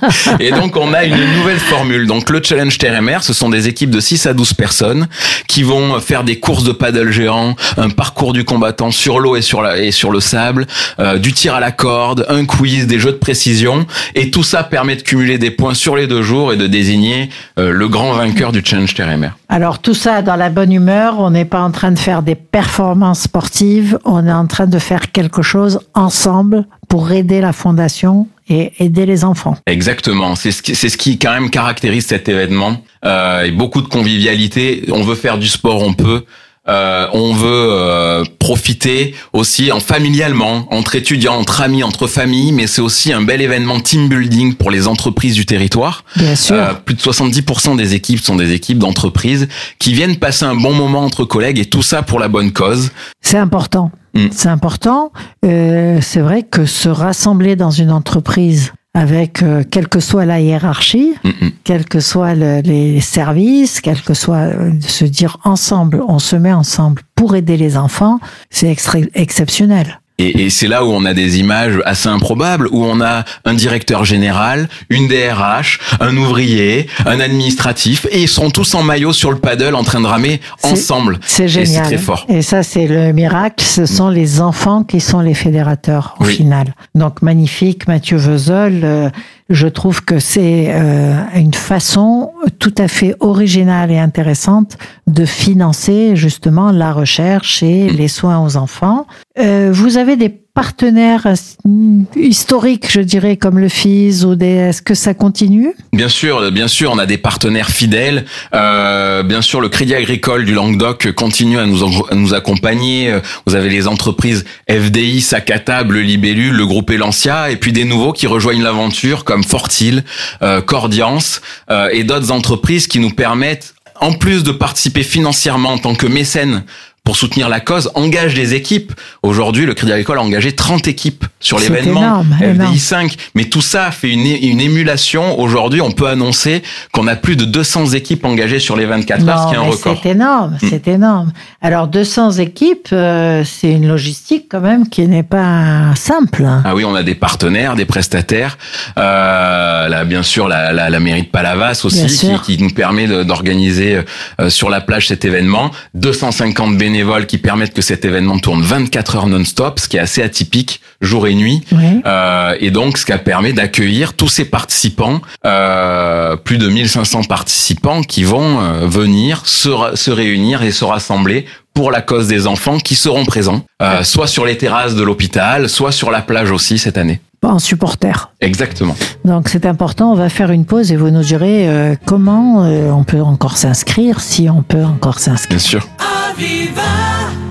Et 0.40 0.52
donc, 0.52 0.74
on 0.78 0.94
a 0.94 1.04
une 1.04 1.34
nouvelle 1.36 1.58
formule. 1.58 2.06
Donc, 2.06 2.30
le 2.30 2.42
challenge 2.42 2.78
terre 2.78 2.96
et 2.96 3.02
mer, 3.02 3.22
ce 3.22 3.34
sont 3.34 3.50
des 3.50 3.68
équipes 3.68 3.90
de 3.90 4.00
6 4.00 4.24
à 4.24 4.32
12 4.32 4.54
personnes 4.54 5.06
qui 5.48 5.64
vont 5.64 6.00
faire 6.00 6.24
des 6.24 6.40
courses 6.40 6.64
de 6.64 6.72
paddle 6.72 7.10
géant, 7.10 7.56
un 7.76 7.90
parcours 7.90 8.32
du 8.32 8.44
combattant 8.46 8.90
sur 8.90 9.18
l'eau 9.20 9.36
et 9.36 9.42
sur 9.42 9.60
la, 9.60 9.76
et 9.76 9.90
sur 9.90 10.10
le 10.10 10.20
sable, 10.20 10.66
euh, 10.98 11.18
du 11.18 11.34
tir 11.34 11.54
à 11.54 11.60
la 11.60 11.72
corde, 11.72 12.24
un 12.30 12.46
quiz, 12.46 12.86
des 12.86 12.98
jeux 12.98 13.12
de 13.12 13.16
précision. 13.18 13.86
Et 14.14 14.30
tout 14.30 14.42
ça 14.42 14.62
permet 14.62 14.77
de 14.84 15.02
cumuler 15.02 15.38
des 15.38 15.50
points 15.50 15.74
sur 15.74 15.96
les 15.96 16.06
deux 16.06 16.22
jours 16.22 16.52
et 16.52 16.56
de 16.56 16.66
désigner 16.66 17.28
euh, 17.58 17.72
le 17.72 17.88
grand 17.88 18.12
vainqueur 18.12 18.52
du 18.52 18.62
challenge 18.64 18.94
terre 18.94 19.10
et 19.10 19.16
mer. 19.16 19.36
Alors 19.48 19.80
tout 19.80 19.94
ça 19.94 20.22
dans 20.22 20.36
la 20.36 20.50
bonne 20.50 20.72
humeur, 20.72 21.18
on 21.18 21.30
n'est 21.30 21.44
pas 21.44 21.60
en 21.60 21.70
train 21.70 21.90
de 21.90 21.98
faire 21.98 22.22
des 22.22 22.34
performances 22.34 23.22
sportives, 23.22 23.98
on 24.04 24.26
est 24.26 24.32
en 24.32 24.46
train 24.46 24.66
de 24.66 24.78
faire 24.78 25.12
quelque 25.12 25.42
chose 25.42 25.80
ensemble 25.94 26.66
pour 26.88 27.12
aider 27.12 27.40
la 27.40 27.52
fondation 27.52 28.28
et 28.48 28.72
aider 28.78 29.04
les 29.04 29.24
enfants. 29.24 29.56
Exactement, 29.66 30.34
c'est 30.34 30.52
ce 30.52 30.62
qui, 30.62 30.74
c'est 30.74 30.88
ce 30.88 30.96
qui 30.96 31.18
quand 31.18 31.32
même 31.32 31.50
caractérise 31.50 32.06
cet 32.06 32.28
événement. 32.28 32.78
Euh, 33.04 33.44
et 33.44 33.50
beaucoup 33.52 33.80
de 33.80 33.88
convivialité. 33.88 34.84
On 34.90 35.02
veut 35.02 35.14
faire 35.14 35.38
du 35.38 35.48
sport, 35.48 35.82
on 35.82 35.92
peut. 35.92 36.24
Euh, 36.68 37.06
on 37.12 37.32
veut 37.32 37.68
euh, 37.70 38.24
profiter 38.38 39.14
aussi 39.32 39.72
en 39.72 39.80
familialement, 39.80 40.66
entre 40.70 40.96
étudiants, 40.96 41.34
entre 41.34 41.62
amis, 41.62 41.82
entre 41.82 42.06
familles, 42.06 42.52
mais 42.52 42.66
c'est 42.66 42.82
aussi 42.82 43.12
un 43.12 43.22
bel 43.22 43.40
événement 43.40 43.80
team 43.80 44.08
building 44.08 44.54
pour 44.54 44.70
les 44.70 44.86
entreprises 44.86 45.34
du 45.34 45.46
territoire. 45.46 46.04
Bien 46.16 46.36
sûr. 46.36 46.56
Euh, 46.56 46.74
plus 46.74 46.94
de 46.94 47.00
70% 47.00 47.76
des 47.76 47.94
équipes 47.94 48.20
sont 48.20 48.36
des 48.36 48.52
équipes 48.52 48.78
d'entreprises 48.78 49.48
qui 49.78 49.94
viennent 49.94 50.16
passer 50.16 50.44
un 50.44 50.56
bon 50.56 50.74
moment 50.74 51.00
entre 51.00 51.24
collègues 51.24 51.58
et 51.58 51.66
tout 51.66 51.82
ça 51.82 52.02
pour 52.02 52.18
la 52.18 52.28
bonne 52.28 52.52
cause. 52.52 52.90
C'est 53.22 53.38
important. 53.38 53.90
Mm. 54.14 54.28
C'est 54.30 54.48
important. 54.48 55.12
Euh, 55.44 55.98
c'est 56.02 56.20
vrai 56.20 56.42
que 56.42 56.66
se 56.66 56.88
rassembler 56.88 57.56
dans 57.56 57.70
une 57.70 57.90
entreprise 57.90 58.72
avec 58.98 59.42
euh, 59.42 59.62
quelle 59.70 59.88
que 59.88 60.00
soit 60.00 60.26
la 60.26 60.40
hiérarchie, 60.40 61.14
Mm, 61.24 61.48
quels 61.64 61.84
que 61.84 62.00
soient 62.00 62.34
le- 62.34 62.60
les 62.62 63.00
services, 63.00 63.80
quel 63.80 64.00
que 64.02 64.14
soit 64.14 64.46
euh, 64.52 64.72
se 64.80 65.04
dire 65.04 65.38
ensemble, 65.44 66.02
on 66.08 66.18
se 66.18 66.36
met 66.36 66.52
ensemble 66.52 67.02
pour 67.14 67.36
aider 67.36 67.56
les 67.56 67.76
enfants, 67.76 68.18
c'est 68.50 68.74
exceptionnel. 69.14 70.00
Et, 70.18 70.44
et 70.46 70.50
c'est 70.50 70.66
là 70.66 70.84
où 70.84 70.88
on 70.90 71.04
a 71.04 71.14
des 71.14 71.38
images 71.38 71.80
assez 71.84 72.08
improbables, 72.08 72.68
où 72.72 72.84
on 72.84 73.00
a 73.00 73.24
un 73.44 73.54
directeur 73.54 74.04
général, 74.04 74.68
une 74.90 75.06
DRH, 75.06 75.78
un 76.00 76.16
ouvrier, 76.16 76.88
un 77.06 77.20
administratif, 77.20 78.06
et 78.10 78.22
ils 78.22 78.28
sont 78.28 78.50
tous 78.50 78.74
en 78.74 78.82
maillot 78.82 79.12
sur 79.12 79.30
le 79.30 79.38
paddle 79.38 79.74
en 79.74 79.84
train 79.84 80.00
de 80.00 80.06
ramer 80.06 80.40
ensemble. 80.64 81.20
C'est 81.24 81.44
Et 81.44 81.48
c'est 81.48 81.64
génial. 81.66 81.84
très 81.86 81.98
fort. 81.98 82.26
Et 82.28 82.42
ça, 82.42 82.62
c'est 82.62 82.86
le 82.88 83.12
miracle. 83.12 83.64
Ce 83.64 83.86
sont 83.86 84.08
les 84.08 84.40
enfants 84.40 84.82
qui 84.82 85.00
sont 85.00 85.20
les 85.20 85.34
fédérateurs 85.34 86.16
au 86.20 86.24
Oui. 86.24 86.34
final. 86.34 86.74
Donc 86.94 87.22
magnifique, 87.22 87.86
Mathieu 87.86 88.16
Vezel. 88.16 88.80
euh, 88.84 89.10
je 89.48 89.66
trouve 89.66 90.04
que 90.04 90.18
c'est 90.18 90.66
euh, 90.68 91.14
une 91.34 91.54
façon 91.54 92.32
tout 92.58 92.74
à 92.76 92.86
fait 92.86 93.14
originale 93.20 93.90
et 93.90 93.98
intéressante 93.98 94.76
de 95.06 95.24
financer 95.24 96.16
justement 96.16 96.70
la 96.70 96.92
recherche 96.92 97.62
et 97.62 97.88
les 97.88 98.08
soins 98.08 98.44
aux 98.44 98.56
enfants. 98.56 99.06
Euh, 99.38 99.70
vous 99.72 99.96
avez 99.96 100.16
des 100.16 100.28
partenaires 100.58 101.28
euh, 101.28 102.02
historiques, 102.16 102.90
je 102.90 103.00
dirais, 103.00 103.36
comme 103.36 103.60
le 103.60 103.68
FIS 103.68 104.24
ou 104.24 104.34
des. 104.34 104.56
Est-ce 104.68 104.82
que 104.82 104.94
ça 104.94 105.14
continue? 105.14 105.72
Bien 105.92 106.08
sûr, 106.08 106.50
bien 106.50 106.66
sûr, 106.66 106.90
on 106.92 106.98
a 106.98 107.06
des 107.06 107.16
partenaires 107.16 107.70
fidèles. 107.70 108.24
Euh, 108.54 109.22
bien 109.22 109.40
sûr, 109.40 109.60
le 109.60 109.68
Crédit 109.68 109.94
Agricole 109.94 110.44
du 110.44 110.54
Languedoc 110.54 111.12
continue 111.12 111.60
à 111.60 111.66
nous, 111.66 111.84
à 112.10 112.16
nous 112.16 112.34
accompagner. 112.34 113.08
Euh, 113.08 113.20
Vous 113.46 113.54
avez 113.54 113.68
les 113.68 113.86
entreprises 113.86 114.44
FDI, 114.68 115.20
Sacata, 115.20 115.84
Bleu 115.84 116.00
Libellule, 116.00 116.56
le 116.56 116.66
groupe 116.66 116.90
Elancia, 116.90 117.52
et 117.52 117.56
puis 117.56 117.72
des 117.72 117.84
nouveaux 117.84 118.12
qui 118.12 118.26
rejoignent 118.26 118.64
l'aventure 118.64 119.22
comme 119.22 119.44
Fortil, 119.44 120.02
euh, 120.42 120.60
Cordiance 120.60 121.40
euh, 121.70 121.88
et 121.92 122.02
d'autres 122.02 122.32
entreprises 122.32 122.88
qui 122.88 122.98
nous 122.98 123.10
permettent, 123.10 123.74
en 124.00 124.12
plus 124.12 124.42
de 124.42 124.50
participer 124.50 125.04
financièrement 125.04 125.70
en 125.74 125.78
tant 125.78 125.94
que 125.94 126.08
mécène 126.08 126.64
pour 127.08 127.16
soutenir 127.16 127.48
la 127.48 127.60
cause, 127.60 127.90
engage 127.94 128.34
des 128.34 128.52
équipes. 128.52 128.92
Aujourd'hui, 129.22 129.64
le 129.64 129.72
Crédit 129.72 129.92
Agricole 129.92 130.18
a 130.18 130.22
engagé 130.22 130.52
30 130.52 130.88
équipes 130.88 131.24
sur 131.40 131.58
l'événement. 131.58 132.22
FDI 132.38 132.78
5. 132.78 133.16
Mais 133.34 133.44
tout 133.44 133.62
ça 133.62 133.90
fait 133.92 134.10
une, 134.10 134.26
une 134.26 134.60
émulation. 134.60 135.40
Aujourd'hui, 135.40 135.80
on 135.80 135.90
peut 135.90 136.06
annoncer 136.06 136.62
qu'on 136.92 137.06
a 137.06 137.16
plus 137.16 137.36
de 137.36 137.46
200 137.46 137.92
équipes 137.94 138.26
engagées 138.26 138.58
sur 138.58 138.76
les 138.76 138.84
24 138.84 139.26
heures, 139.26 139.44
ce 139.44 139.48
qui 139.48 139.54
est 139.54 139.56
un 139.56 139.62
record. 139.62 139.98
C'est 140.02 140.10
énorme, 140.10 140.58
c'est 140.60 140.86
énorme. 140.86 141.32
Alors 141.62 141.88
200 141.88 142.32
équipes, 142.32 142.88
euh, 142.92 143.42
c'est 143.42 143.72
une 143.72 143.88
logistique 143.88 144.44
quand 144.50 144.60
même 144.60 144.86
qui 144.86 145.06
n'est 145.08 145.22
pas 145.22 145.94
simple. 145.94 146.46
Ah 146.62 146.74
oui, 146.74 146.84
on 146.84 146.94
a 146.94 147.02
des 147.02 147.14
partenaires, 147.14 147.74
des 147.74 147.86
prestataires. 147.86 148.58
Euh, 148.98 149.88
là, 149.88 150.04
bien 150.04 150.22
sûr, 150.22 150.46
la, 150.46 150.74
la, 150.74 150.90
la 150.90 151.00
mairie 151.00 151.22
de 151.22 151.28
Palavas 151.28 151.80
aussi, 151.84 152.06
qui, 152.06 152.38
qui 152.40 152.62
nous 152.62 152.70
permet 152.70 153.06
d'organiser 153.24 154.02
euh, 154.40 154.50
sur 154.50 154.68
la 154.68 154.82
plage 154.82 155.08
cet 155.08 155.24
événement. 155.24 155.70
250 155.94 156.76
bénévoles 156.98 157.26
qui 157.26 157.38
permettent 157.38 157.74
que 157.74 157.82
cet 157.82 158.04
événement 158.04 158.40
tourne 158.40 158.60
24 158.60 159.16
heures 159.16 159.26
non-stop, 159.28 159.78
ce 159.78 159.88
qui 159.88 159.98
est 159.98 160.00
assez 160.00 160.20
atypique, 160.20 160.80
jour 161.00 161.28
et 161.28 161.34
nuit. 161.34 161.62
Euh, 162.04 162.56
et 162.58 162.72
donc, 162.72 162.98
ce 162.98 163.06
qui 163.06 163.12
a 163.12 163.18
permis 163.18 163.52
d'accueillir 163.52 164.14
tous 164.14 164.26
ces 164.26 164.44
participants, 164.44 165.20
euh, 165.46 166.34
plus 166.34 166.58
de 166.58 166.68
1500 166.68 167.24
participants 167.24 168.02
qui 168.02 168.24
vont 168.24 168.60
euh, 168.60 168.88
venir 168.88 169.42
se, 169.46 170.10
réunir 170.10 170.62
et 170.62 170.72
se 170.72 170.84
rassembler 170.84 171.46
pour 171.72 171.92
la 171.92 172.00
cause 172.00 172.26
des 172.26 172.48
enfants 172.48 172.78
qui 172.78 172.96
seront 172.96 173.24
présents, 173.24 173.62
euh, 173.80 174.02
soit 174.02 174.26
sur 174.26 174.44
les 174.44 174.58
terrasses 174.58 174.96
de 174.96 175.04
l'hôpital, 175.04 175.68
soit 175.68 175.92
sur 175.92 176.10
la 176.10 176.22
plage 176.22 176.50
aussi 176.50 176.76
cette 176.76 176.98
année. 176.98 177.20
En 177.42 177.60
supporter. 177.60 178.32
Exactement. 178.40 178.96
Donc 179.24 179.48
c'est 179.48 179.64
important, 179.64 180.10
on 180.10 180.16
va 180.16 180.28
faire 180.28 180.50
une 180.50 180.64
pause 180.64 180.90
et 180.90 180.96
vous 180.96 181.10
nous 181.10 181.22
direz 181.22 181.68
euh, 181.68 181.94
comment 182.04 182.64
euh, 182.64 182.90
on 182.90 183.04
peut 183.04 183.20
encore 183.20 183.56
s'inscrire, 183.56 184.18
si 184.18 184.50
on 184.50 184.62
peut 184.62 184.82
encore 184.82 185.20
s'inscrire. 185.20 185.56
Bien 185.56 185.58
sûr. 185.58 185.86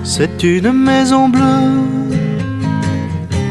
C'est 0.04 0.42
une 0.42 0.72
maison 0.72 1.28
bleue, 1.28 1.84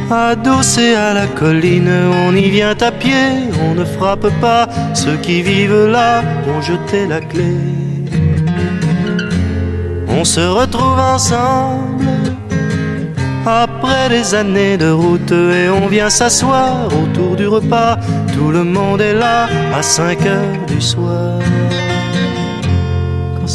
adossée 0.10 0.96
à 0.96 1.14
la 1.14 1.28
colline. 1.28 1.92
On 2.26 2.36
y 2.36 2.50
vient 2.50 2.76
à 2.82 2.92
pied, 2.92 3.52
on 3.62 3.76
ne 3.76 3.86
frappe 3.86 4.28
pas. 4.42 4.68
Ceux 4.94 5.18
qui 5.18 5.42
vivent 5.42 5.86
là 5.86 6.24
ont 6.48 6.62
jeté 6.62 7.06
la 7.08 7.22
clé. 7.22 7.56
On 10.08 10.24
se 10.26 10.42
retrouve 10.42 11.00
ensemble 11.00 12.06
après 13.46 14.10
des 14.10 14.34
années 14.34 14.78
de 14.78 14.90
route 14.90 15.32
et 15.32 15.70
on 15.70 15.88
vient 15.88 16.10
s'asseoir 16.10 16.88
autour 16.88 17.36
du 17.36 17.48
repas. 17.48 17.98
Tout 18.34 18.52
le 18.52 18.64
monde 18.64 19.02
est 19.02 19.14
là 19.14 19.48
à 19.74 19.82
5 19.82 20.26
heures 20.26 20.66
du 20.68 20.82
soir. 20.82 21.37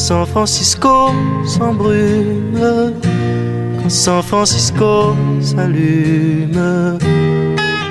San 0.03 0.27
Francisco 0.27 1.13
s'embrume, 1.47 2.59
quand 3.79 3.89
San 3.89 4.21
Francisco 4.21 5.15
s'allume, 5.41 6.99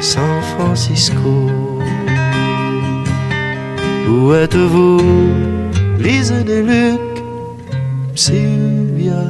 San 0.02 0.42
Francisco. 0.58 1.48
Où 4.10 4.34
êtes-vous 4.34 5.00
Lise 6.00 6.34
des 6.46 6.64
Lucs, 6.64 7.24
Sylvia, 8.14 9.24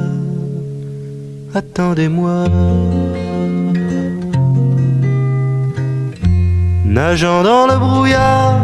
attendez-moi. 1.54 2.46
Nageant 6.84 7.44
dans 7.44 7.66
le 7.68 7.78
brouillard, 7.78 8.58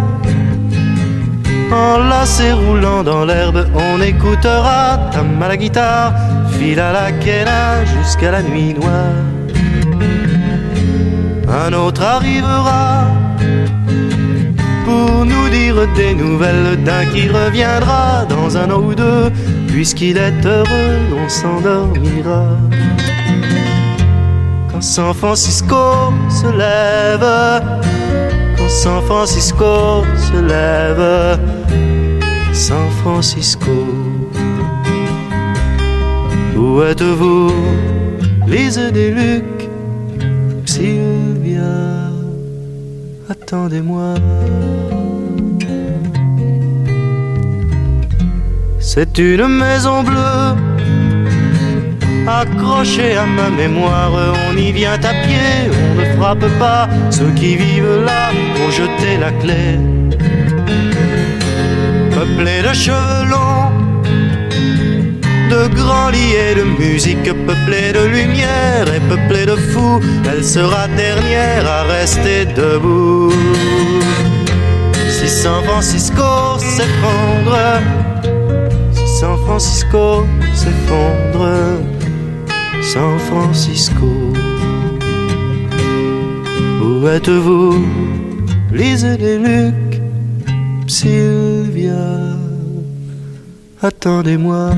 enlacé 1.73 2.53
roulant 2.53 3.03
dans 3.03 3.25
l'herbe, 3.25 3.67
on 3.75 4.01
écoutera 4.01 4.99
ta 5.13 5.21
à 5.21 5.49
la 5.49 5.57
guitare, 5.57 6.15
fil 6.59 6.79
à 6.81 6.93
la 6.93 7.13
quena 7.13 7.85
jusqu'à 7.85 8.31
la 8.31 8.43
nuit 8.43 8.75
noire. 8.75 9.25
Un 11.49 11.73
autre 11.73 12.03
arrivera 12.03 13.07
pour 14.85 15.25
nous 15.25 15.49
dire 15.49 15.87
des 15.97 16.15
nouvelles 16.15 16.83
d'un 16.85 17.05
qui 17.07 17.29
reviendra 17.29 18.25
dans 18.29 18.57
un 18.57 18.71
an 18.71 18.81
ou 18.81 18.95
deux. 18.95 19.31
Puisqu'il 19.69 20.17
est 20.17 20.45
heureux, 20.45 20.99
on 21.25 21.29
s'endormira. 21.29 22.45
Quand 24.71 24.83
San 24.83 25.15
Francisco 25.15 26.13
se 26.29 26.49
lève, 26.63 27.29
San 28.69 29.03
Francisco 29.03 30.05
se 30.17 30.41
lève, 30.41 31.39
San 32.53 32.91
Francisco. 33.03 33.71
Où 36.57 36.83
êtes-vous, 36.83 37.53
Lise 38.47 38.79
des 38.93 39.11
Lucs, 39.11 39.69
Sylvia? 40.65 42.09
attendez-moi. 43.49 44.15
C'est 48.81 49.19
une 49.19 49.49
maison 49.49 50.03
bleue, 50.03 50.55
accrochée 52.29 53.17
à 53.17 53.27
ma 53.27 53.49
mémoire. 53.51 54.13
On 54.51 54.57
y 54.57 54.71
vient 54.73 54.93
à 54.93 55.15
pied, 55.25 55.71
on 55.73 56.01
ne 56.01 56.17
frappe 56.17 56.47
pas. 56.59 56.89
Ceux 57.11 57.31
qui 57.31 57.57
vivent 57.57 58.05
là 58.05 58.31
ont 58.63 58.71
jeté 58.71 59.17
la 59.19 59.33
clé. 59.33 59.79
Peuplé 62.15 62.63
de 62.63 62.73
cheveux 62.75 63.25
longs, 63.31 63.71
de 65.51 65.75
grands 65.75 66.11
lits 66.11 66.55
de 66.57 66.65
musique, 66.83 67.33
peuplée 67.47 67.93
de 67.93 68.05
lumière 68.07 68.87
et 68.95 69.01
peuplée 69.09 69.47
de 69.47 69.57
fous, 69.57 70.01
elle 70.31 70.45
sera 70.45 70.89
dernière 70.89 71.67
à 71.67 71.83
rester 71.85 72.45
debout. 72.45 73.33
Si 75.09 75.29
San 75.29 75.63
Francisco 75.65 76.59
s'effondre, 76.59 77.59
si 78.93 79.07
San 79.21 79.37
Francisco 79.47 80.27
s'effondre, 80.55 81.98
San 82.93 83.19
Francisco, 83.19 84.07
où 86.83 87.07
êtes-vous, 87.07 87.85
Lise 88.73 89.05
des 89.19 89.39
Lucs, 89.39 90.01
Sylvia? 90.87 91.95
attendez-moi. 93.83 94.71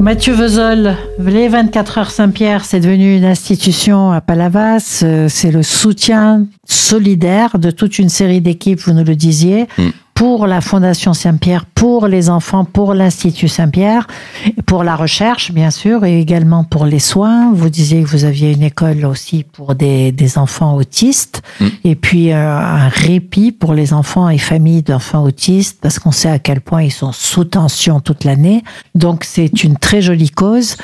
Mathieu 0.00 0.34
Vezol, 0.34 0.96
les 1.18 1.48
24 1.48 1.98
heures 1.98 2.10
Saint-Pierre, 2.10 2.64
c'est 2.66 2.80
devenu 2.80 3.16
une 3.16 3.24
institution 3.24 4.10
à 4.12 4.20
Palavas. 4.20 5.00
Euh, 5.02 5.28
C'est 5.30 5.50
le 5.50 5.62
soutien 5.62 6.46
solidaire 6.68 7.58
de 7.58 7.70
toute 7.70 7.98
une 7.98 8.10
série 8.10 8.40
d'équipes, 8.42 8.80
vous 8.80 8.92
nous 8.92 9.04
le 9.04 9.16
disiez, 9.16 9.66
Mm. 9.78 9.82
Pour 10.14 10.46
la 10.46 10.60
Fondation 10.60 11.12
Saint-Pierre, 11.12 11.64
pour 11.66 12.06
les 12.06 12.30
enfants, 12.30 12.64
pour 12.64 12.94
l'Institut 12.94 13.48
Saint-Pierre, 13.48 14.06
pour 14.66 14.84
la 14.84 14.94
recherche, 14.96 15.52
bien 15.52 15.70
sûr, 15.70 16.04
et 16.04 16.20
également 16.20 16.64
pour 16.64 16.86
les 16.86 17.00
soins. 17.00 17.52
Vous 17.52 17.68
disiez 17.68 18.02
que 18.02 18.08
vous 18.08 18.24
aviez 18.24 18.52
une 18.52 18.62
école 18.62 19.04
aussi 19.04 19.44
pour 19.44 19.74
des, 19.74 20.12
des 20.12 20.38
enfants 20.38 20.74
autistes, 20.76 21.42
Mm. 21.60 21.66
et 21.84 21.94
puis 21.94 22.32
euh, 22.32 22.58
un 22.58 22.88
répit 22.88 23.52
pour 23.52 23.74
les 23.74 23.92
enfants 23.92 24.28
et 24.28 24.38
familles 24.38 24.82
d'enfants 24.82 25.22
autistes, 25.24 25.78
parce 25.80 25.98
qu'on 25.98 26.12
sait 26.12 26.30
à 26.30 26.38
quel 26.38 26.60
point 26.60 26.82
ils 26.82 26.92
sont 26.92 27.12
sous 27.12 27.44
tension 27.44 28.00
toute 28.00 28.24
l'année. 28.24 28.62
Donc 28.94 29.24
c'est 29.24 29.64
une 29.64 29.76
très 29.76 30.02
jolie 30.02 30.30
cause. 30.30 30.76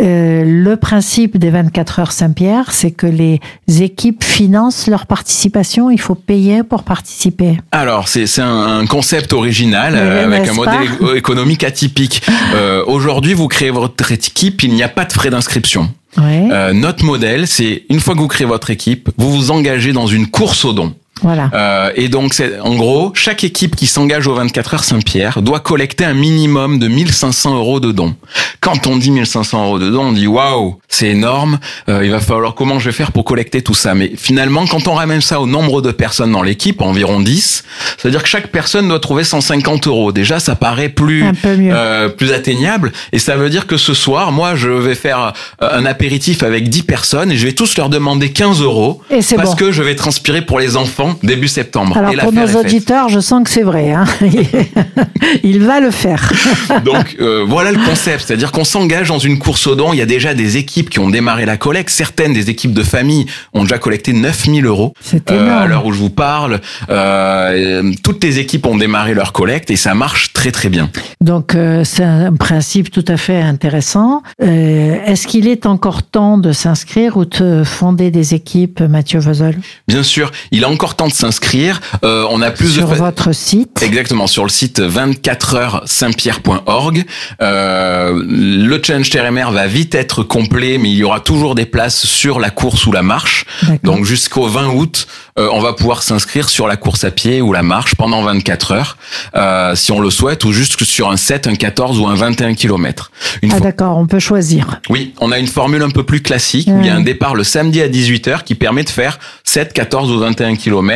Euh, 0.00 0.44
le 0.46 0.76
principe 0.76 1.38
des 1.38 1.50
24 1.50 1.98
heures 1.98 2.12
Saint-Pierre, 2.12 2.70
c'est 2.72 2.90
que 2.92 3.06
les 3.06 3.40
équipes 3.80 4.22
financent 4.22 4.86
leur 4.86 5.06
participation. 5.06 5.90
Il 5.90 6.00
faut 6.00 6.14
payer 6.14 6.62
pour 6.62 6.84
participer. 6.84 7.58
Alors, 7.72 8.08
c'est 8.08 8.26
un, 8.40 8.78
un 8.80 8.86
concept 8.86 9.32
original 9.32 9.94
euh, 9.96 10.24
avec 10.26 10.48
un 10.48 10.52
modèle 10.54 10.88
économique 11.16 11.64
atypique. 11.64 12.22
Euh, 12.54 12.82
Aujourd'hui, 12.86 13.34
vous 13.34 13.46
créez 13.46 13.70
votre 13.70 14.10
équipe, 14.10 14.62
il 14.62 14.72
n'y 14.72 14.82
a 14.82 14.88
pas 14.88 15.04
de 15.04 15.12
frais 15.12 15.28
d'inscription. 15.28 15.90
Ouais, 16.16 16.48
Euh, 16.50 16.72
notre 16.72 17.04
modèle, 17.04 17.46
c'est 17.46 17.82
une 17.90 18.00
fois 18.00 18.14
que 18.14 18.20
vous 18.20 18.28
créez 18.28 18.46
votre 18.46 18.70
équipe, 18.70 19.10
vous 19.18 19.30
vous 19.30 19.50
engagez 19.50 19.92
dans 19.92 20.06
une 20.06 20.28
course 20.28 20.64
au 20.64 20.72
don. 20.72 20.94
Voilà. 21.22 21.50
Euh, 21.54 21.90
et 21.96 22.08
donc, 22.08 22.34
c'est 22.34 22.58
en 22.60 22.74
gros, 22.74 23.12
chaque 23.14 23.44
équipe 23.44 23.76
qui 23.76 23.86
s'engage 23.86 24.26
aux 24.26 24.34
24 24.34 24.74
heures 24.74 24.84
Saint-Pierre 24.84 25.42
doit 25.42 25.60
collecter 25.60 26.04
un 26.04 26.14
minimum 26.14 26.78
de 26.78 26.88
1500 26.88 27.56
euros 27.56 27.80
de 27.80 27.92
dons. 27.92 28.14
Quand 28.60 28.86
on 28.86 28.96
dit 28.96 29.10
1500 29.10 29.64
euros 29.66 29.78
de 29.78 29.90
dons, 29.90 30.06
on 30.06 30.12
dit 30.12 30.26
waouh, 30.26 30.78
c'est 30.88 31.08
énorme. 31.08 31.58
Euh, 31.88 32.04
il 32.04 32.10
va 32.10 32.20
falloir 32.20 32.54
comment 32.54 32.78
je 32.78 32.86
vais 32.86 32.92
faire 32.92 33.12
pour 33.12 33.24
collecter 33.24 33.62
tout 33.62 33.74
ça. 33.74 33.94
Mais 33.94 34.12
finalement, 34.16 34.66
quand 34.66 34.88
on 34.88 34.94
ramène 34.94 35.20
ça 35.20 35.40
au 35.40 35.46
nombre 35.46 35.82
de 35.82 35.90
personnes 35.90 36.32
dans 36.32 36.42
l'équipe, 36.42 36.80
environ 36.82 37.20
10, 37.20 37.64
c'est-à-dire 37.96 38.22
que 38.22 38.28
chaque 38.28 38.48
personne 38.48 38.88
doit 38.88 39.00
trouver 39.00 39.24
150 39.24 39.86
euros. 39.86 40.12
Déjà, 40.12 40.40
ça 40.40 40.54
paraît 40.54 40.88
plus 40.88 41.24
euh, 41.44 42.08
plus 42.08 42.32
atteignable. 42.32 42.92
Et 43.12 43.18
ça 43.18 43.36
veut 43.36 43.50
dire 43.50 43.66
que 43.66 43.76
ce 43.76 43.94
soir, 43.94 44.32
moi, 44.32 44.54
je 44.54 44.68
vais 44.68 44.94
faire 44.94 45.32
euh, 45.62 45.68
un 45.72 45.84
apéritif 45.86 46.42
avec 46.42 46.68
10 46.68 46.82
personnes 46.82 47.32
et 47.32 47.36
je 47.36 47.46
vais 47.46 47.52
tous 47.52 47.76
leur 47.76 47.88
demander 47.88 48.30
15 48.32 48.60
euros 48.62 49.00
Et 49.10 49.22
c'est 49.22 49.36
parce 49.36 49.50
bon. 49.50 49.56
que 49.56 49.72
je 49.72 49.82
vais 49.82 49.94
transpirer 49.94 50.42
pour 50.42 50.58
les 50.58 50.76
enfants 50.76 51.07
début 51.22 51.48
septembre. 51.48 51.96
Alors 51.96 52.12
et 52.12 52.16
pour 52.16 52.32
nos 52.32 52.56
auditeurs, 52.56 53.08
je 53.08 53.20
sens 53.20 53.42
que 53.44 53.50
c'est 53.50 53.62
vrai. 53.62 53.92
Hein. 53.92 54.04
Il 55.42 55.60
va 55.62 55.80
le 55.80 55.90
faire. 55.90 56.32
Donc 56.84 57.16
euh, 57.20 57.44
voilà 57.46 57.72
le 57.72 57.78
concept, 57.84 58.24
c'est-à-dire 58.26 58.52
qu'on 58.52 58.64
s'engage 58.64 59.08
dans 59.08 59.18
une 59.18 59.38
course 59.38 59.66
aux 59.66 59.74
dons. 59.74 59.92
Il 59.92 59.98
y 59.98 60.02
a 60.02 60.06
déjà 60.06 60.34
des 60.34 60.56
équipes 60.56 60.90
qui 60.90 60.98
ont 60.98 61.10
démarré 61.10 61.46
la 61.46 61.56
collecte. 61.56 61.90
Certaines 61.90 62.32
des 62.32 62.50
équipes 62.50 62.72
de 62.72 62.82
famille 62.82 63.26
ont 63.54 63.62
déjà 63.62 63.78
collecté 63.78 64.12
9000 64.12 64.64
euros. 64.66 64.94
C'est 65.00 65.30
Euh, 65.30 65.34
à 65.40 65.44
énorme. 65.44 65.68
l'heure 65.68 65.86
où 65.86 65.92
je 65.92 65.98
vous 65.98 66.10
parle, 66.10 66.60
euh, 66.90 67.92
toutes 68.02 68.22
les 68.24 68.38
équipes 68.38 68.66
ont 68.66 68.76
démarré 68.76 69.14
leur 69.14 69.32
collecte 69.32 69.70
et 69.70 69.76
ça 69.76 69.94
marche 69.94 70.32
très 70.32 70.50
très 70.50 70.68
bien. 70.68 70.90
Donc 71.20 71.56
c'est 71.84 72.04
un 72.04 72.32
principe 72.34 72.90
tout 72.90 73.04
à 73.08 73.16
fait 73.16 73.40
intéressant. 73.40 74.22
Est-ce 74.40 75.26
qu'il 75.26 75.46
est 75.48 75.66
encore 75.66 76.02
temps 76.02 76.38
de 76.38 76.52
s'inscrire 76.52 77.16
ou 77.16 77.24
de 77.24 77.62
fonder 77.64 78.10
des 78.10 78.34
équipes, 78.34 78.80
Mathieu 78.80 79.18
Vozol, 79.18 79.56
Bien 79.88 80.02
sûr, 80.02 80.30
il 80.52 80.64
a 80.64 80.68
encore 80.68 80.94
temps 80.98 81.08
de 81.08 81.12
s'inscrire. 81.12 81.80
Euh, 82.04 82.26
on 82.28 82.42
a 82.42 82.50
plus 82.50 82.74
sur 82.74 82.88
de 82.88 82.94
votre 82.96 83.32
site 83.32 83.80
Exactement, 83.82 84.26
sur 84.26 84.42
le 84.42 84.50
site 84.50 84.80
24heures-saint-pierre.org. 84.80 87.04
Euh, 87.40 88.20
le 88.28 88.82
challenge 88.82 89.10
mer 89.32 89.52
va 89.52 89.68
vite 89.68 89.94
être 89.94 90.24
complet, 90.24 90.76
mais 90.78 90.90
il 90.90 90.96
y 90.96 91.04
aura 91.04 91.20
toujours 91.20 91.54
des 91.54 91.66
places 91.66 92.04
sur 92.04 92.40
la 92.40 92.50
course 92.50 92.84
ou 92.86 92.92
la 92.92 93.02
marche. 93.02 93.44
Donc 93.84 94.04
jusqu'au 94.04 94.48
20 94.48 94.70
août, 94.70 95.06
euh, 95.38 95.48
on 95.52 95.60
va 95.60 95.72
pouvoir 95.72 96.02
s'inscrire 96.02 96.48
sur 96.48 96.66
la 96.66 96.76
course 96.76 97.04
à 97.04 97.12
pied 97.12 97.40
ou 97.40 97.52
la 97.52 97.62
marche 97.62 97.94
pendant 97.94 98.22
24 98.22 98.72
heures, 98.72 98.96
euh, 99.36 99.76
si 99.76 99.92
on 99.92 100.00
le 100.00 100.10
souhaite, 100.10 100.44
ou 100.44 100.50
juste 100.52 100.82
sur 100.82 101.10
un 101.10 101.16
7, 101.16 101.46
un 101.46 101.54
14 101.54 102.00
ou 102.00 102.08
un 102.08 102.16
21 102.16 102.54
km. 102.54 103.12
Une 103.42 103.52
Ah 103.52 103.60
d'accord, 103.60 103.98
on 103.98 104.06
peut 104.06 104.18
choisir. 104.18 104.80
oui, 104.90 105.14
on 105.20 105.30
a 105.30 105.38
une 105.38 105.46
formule 105.46 105.82
un 105.82 105.90
peu 105.90 106.02
plus 106.02 106.22
classique 106.22 106.66
où 106.68 106.80
il 106.80 106.86
y 106.86 106.90
a 106.90 106.96
un 106.96 107.02
départ 107.02 107.36
le 107.36 107.44
samedi 107.44 107.80
à 107.80 107.88
18h 107.88 108.42
qui 108.42 108.56
permet 108.56 108.82
de 108.82 108.90
faire 108.90 109.20
7, 109.44 109.72
14 109.72 110.10
ou 110.10 110.18
21 110.18 110.56
km 110.56 110.87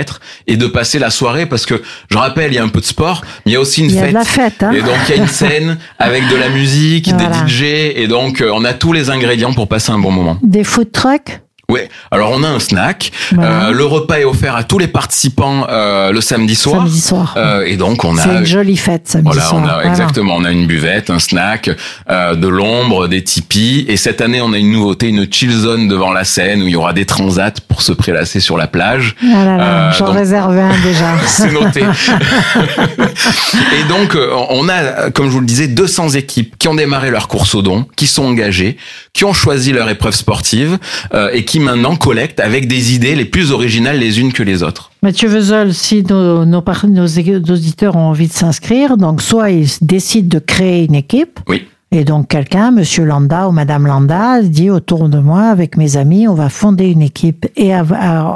et 0.46 0.56
de 0.56 0.66
passer 0.66 0.98
la 0.98 1.10
soirée 1.10 1.46
parce 1.46 1.66
que 1.66 1.82
je 2.10 2.16
rappelle, 2.18 2.52
il 2.52 2.56
y 2.56 2.58
a 2.58 2.62
un 2.64 2.68
peu 2.68 2.80
de 2.80 2.84
sport, 2.86 3.22
mais 3.44 3.52
il 3.52 3.54
y 3.54 3.56
a 3.56 3.60
aussi 3.60 3.80
une 3.82 3.90
Il 3.90 3.96
y 3.96 3.98
a 3.98 4.02
fête. 4.02 4.10
de 4.10 4.14
la 4.14 4.24
fête. 4.24 4.62
Hein 4.62 4.72
Et 4.72 4.80
donc 4.82 4.96
il 5.08 5.16
y 5.16 5.18
a 5.18 5.22
une 5.22 5.28
scène 5.28 5.78
avec 5.98 6.28
de 6.28 6.36
la 6.36 6.48
musique, 6.48 7.08
Voilà. 7.12 7.42
des 7.44 7.48
DJ 7.52 7.62
et 7.96 8.06
donc 8.08 8.40
euh, 8.40 8.50
on 8.54 8.64
a 8.64 8.72
tous 8.72 8.92
les 8.92 9.10
ingrédients 9.10 9.52
pour 9.52 9.68
passer 9.68 9.92
un 9.92 9.98
bon 9.98 10.10
moment. 10.10 10.38
Des 10.42 10.64
food 10.64 10.92
trucks? 10.92 11.40
Ouais. 11.70 11.88
Alors 12.10 12.32
on 12.34 12.42
a 12.42 12.48
un 12.48 12.58
snack. 12.58 13.12
Voilà. 13.32 13.68
Euh, 13.68 13.72
le 13.72 13.84
repas 13.86 14.18
est 14.18 14.24
offert 14.24 14.56
à 14.56 14.62
tous 14.64 14.78
les 14.78 14.88
participants 14.88 15.64
euh, 15.70 16.12
le 16.12 16.20
samedi 16.20 16.54
soir. 16.54 16.82
samedi 16.82 17.00
soir. 17.00 17.34
Euh, 17.38 17.64
et 17.64 17.76
donc 17.76 18.04
on 18.04 18.14
C'est 18.16 18.28
a 18.28 18.38
une 18.40 18.44
jolie 18.44 18.76
fête 18.76 19.08
samedi 19.08 19.26
voilà, 19.28 19.42
soir. 19.42 19.62
on 19.64 19.66
a 19.68 19.72
Voilà. 19.74 19.88
exactement, 19.88 20.34
on 20.36 20.44
a 20.44 20.50
une 20.52 20.66
buvette, 20.66 21.08
un 21.08 21.18
snack, 21.18 21.70
euh, 22.10 22.34
de 22.34 22.46
l'ombre, 22.48 23.08
des 23.08 23.24
tipis, 23.24 23.86
et 23.88 23.96
cette 23.96 24.20
année 24.20 24.42
on 24.42 24.52
a 24.52 24.58
une 24.58 24.70
nouveauté, 24.70 25.08
une 25.08 25.26
chill 25.32 25.50
zone 25.52 25.88
devant 25.88 26.12
la 26.12 26.24
Seine 26.24 26.62
où 26.62 26.66
il 26.66 26.72
y 26.72 26.76
aura 26.76 26.92
des 26.92 27.06
transats 27.06 27.52
pour 27.82 27.86
se 27.88 27.92
prélasser 27.92 28.38
sur 28.38 28.56
la 28.56 28.68
plage. 28.68 29.16
Ah 29.22 29.44
là 29.44 29.56
là, 29.56 29.88
Euh, 29.88 29.92
j'en 29.98 30.12
réservais 30.12 30.60
un 30.60 30.80
déjà. 30.82 31.14
C'est 31.26 31.50
noté. 31.50 31.80
et 33.80 33.88
donc, 33.88 34.14
euh, 34.14 34.30
on 34.50 34.68
a, 34.68 35.10
comme 35.10 35.26
je 35.26 35.32
vous 35.32 35.40
le 35.40 35.46
disais, 35.46 35.66
200 35.66 36.10
équipes 36.10 36.56
qui 36.58 36.68
ont 36.68 36.76
démarré 36.76 37.10
leur 37.10 37.26
course 37.26 37.56
au 37.56 37.62
don, 37.62 37.86
qui 37.96 38.06
sont 38.06 38.24
engagées, 38.24 38.76
qui 39.12 39.24
ont 39.24 39.32
choisi 39.32 39.72
leur 39.72 39.88
épreuve 39.88 40.14
sportive 40.14 40.78
euh, 41.12 41.30
et 41.32 41.44
qui 41.44 41.58
maintenant 41.58 41.96
collectent 41.96 42.38
avec 42.38 42.68
des 42.68 42.94
idées 42.94 43.16
les 43.16 43.24
plus 43.24 43.50
originales 43.50 43.98
les 43.98 44.20
unes 44.20 44.32
que 44.32 44.44
les 44.44 44.62
autres. 44.62 44.92
Mathieu 45.02 45.28
Vezel, 45.28 45.74
si 45.74 46.04
nos, 46.04 46.44
nos, 46.44 46.62
nos 46.88 47.06
auditeurs 47.06 47.96
ont 47.96 48.10
envie 48.10 48.28
de 48.28 48.32
s'inscrire, 48.32 48.96
donc 48.96 49.20
soit 49.20 49.50
ils 49.50 49.68
décident 49.80 50.28
de 50.28 50.38
créer 50.38 50.84
une 50.84 50.94
équipe, 50.94 51.40
Oui. 51.48 51.66
Et 51.94 52.04
donc 52.04 52.28
quelqu'un, 52.28 52.70
Monsieur 52.70 53.04
Landa 53.04 53.48
ou 53.48 53.52
Madame 53.52 53.86
Landa, 53.86 54.40
dit 54.40 54.70
autour 54.70 55.10
de 55.10 55.18
moi, 55.18 55.42
avec 55.42 55.76
mes 55.76 55.98
amis, 55.98 56.26
on 56.26 56.32
va 56.32 56.48
fonder 56.48 56.88
une 56.88 57.02
équipe 57.02 57.46
et 57.54 57.74
à, 57.74 57.82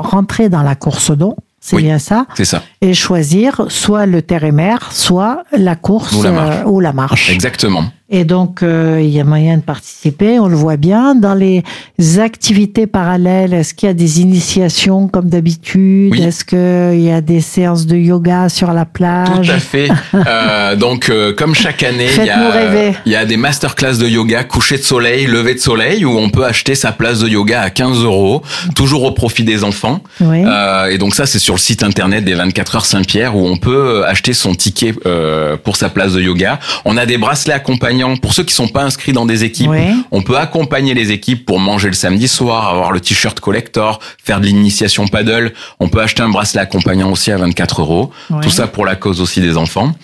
rentrer 0.02 0.50
dans 0.50 0.62
la 0.62 0.74
course 0.74 1.08
au 1.08 1.16
don. 1.16 1.36
C'est 1.68 1.74
Oui. 1.76 1.82
bien 1.82 1.98
ça. 1.98 2.26
C'est 2.36 2.44
ça. 2.44 2.62
Et 2.80 2.94
choisir 2.94 3.62
soit 3.68 4.06
le 4.06 4.22
terre 4.22 4.44
et 4.44 4.52
mer, 4.52 4.90
soit 4.92 5.42
la 5.52 5.74
course 5.74 6.12
Ou 6.12 6.22
la 6.22 6.30
marche. 6.30 6.54
euh, 6.64 6.68
ou 6.68 6.78
la 6.80 6.92
marche. 6.92 7.30
Exactement. 7.30 7.84
Et 8.08 8.24
donc, 8.24 8.62
euh, 8.62 9.00
il 9.02 9.08
y 9.10 9.18
a 9.18 9.24
moyen 9.24 9.56
de 9.56 9.62
participer, 9.62 10.38
on 10.38 10.46
le 10.46 10.54
voit 10.54 10.76
bien. 10.76 11.16
Dans 11.16 11.34
les 11.34 11.64
activités 12.20 12.86
parallèles, 12.86 13.52
est-ce 13.52 13.74
qu'il 13.74 13.88
y 13.88 13.90
a 13.90 13.94
des 13.94 14.20
initiations 14.20 15.08
comme 15.08 15.28
d'habitude? 15.28 16.12
Oui. 16.12 16.22
Est-ce 16.22 16.44
qu'il 16.44 17.00
y 17.00 17.10
a 17.10 17.20
des 17.20 17.40
séances 17.40 17.84
de 17.86 17.96
yoga 17.96 18.48
sur 18.48 18.72
la 18.72 18.84
plage? 18.84 19.46
Tout 19.48 19.50
à 19.52 19.58
fait. 19.58 19.88
Euh, 20.28 20.76
donc, 20.76 21.08
euh, 21.10 21.32
comme 21.34 21.54
chaque 21.54 21.82
année, 21.82 22.08
il 22.16 22.24
y, 22.24 22.30
a, 22.30 22.94
il 23.04 23.12
y 23.12 23.16
a 23.16 23.24
des 23.24 23.36
masterclass 23.36 23.98
de 23.98 24.08
yoga, 24.08 24.44
coucher 24.44 24.76
de 24.78 24.82
soleil, 24.82 25.26
lever 25.26 25.54
de 25.54 25.58
soleil, 25.60 26.04
où 26.04 26.16
on 26.18 26.30
peut 26.30 26.44
acheter 26.44 26.74
sa 26.74 26.90
place 26.92 27.20
de 27.20 27.28
yoga 27.28 27.60
à 27.60 27.70
15 27.70 28.02
euros, 28.02 28.42
toujours 28.74 29.04
au 29.04 29.12
profit 29.12 29.44
des 29.44 29.62
enfants. 29.62 30.00
Oui. 30.20 30.42
Et 30.90 30.98
donc 30.98 31.14
ça, 31.14 31.26
c'est 31.26 31.38
sur 31.38 31.55
le 31.56 31.60
site 31.60 31.82
internet 31.82 32.22
des 32.22 32.34
24 32.34 32.76
heures 32.76 32.86
Saint-Pierre, 32.86 33.34
où 33.34 33.46
on 33.48 33.56
peut 33.56 34.04
acheter 34.04 34.34
son 34.34 34.54
ticket 34.54 34.94
euh, 35.06 35.56
pour 35.56 35.76
sa 35.76 35.88
place 35.88 36.12
de 36.12 36.20
yoga. 36.20 36.60
On 36.84 36.98
a 36.98 37.06
des 37.06 37.16
bracelets 37.16 37.54
accompagnants 37.54 38.16
pour 38.18 38.34
ceux 38.34 38.44
qui 38.44 38.54
sont 38.54 38.68
pas 38.68 38.82
inscrits 38.82 39.14
dans 39.14 39.24
des 39.24 39.42
équipes. 39.44 39.70
On 40.10 40.22
peut 40.22 40.36
accompagner 40.36 40.92
les 40.92 41.12
équipes 41.12 41.46
pour 41.46 41.58
manger 41.58 41.88
le 41.88 41.94
samedi 41.94 42.28
soir, 42.28 42.68
avoir 42.68 42.92
le 42.92 43.00
t-shirt 43.00 43.40
collector, 43.40 44.00
faire 44.22 44.40
de 44.40 44.46
l'initiation 44.46 45.08
paddle. 45.08 45.54
On 45.80 45.88
peut 45.88 46.00
acheter 46.00 46.22
un 46.22 46.28
bracelet 46.28 46.60
accompagnant 46.60 47.10
aussi 47.10 47.32
à 47.32 47.38
24 47.38 47.80
euros. 47.80 48.10
Ouais. 48.28 48.40
Tout 48.42 48.50
ça 48.50 48.66
pour 48.66 48.84
la 48.84 48.94
cause 48.94 49.22
aussi 49.22 49.40
des 49.40 49.56
enfants. 49.56 49.94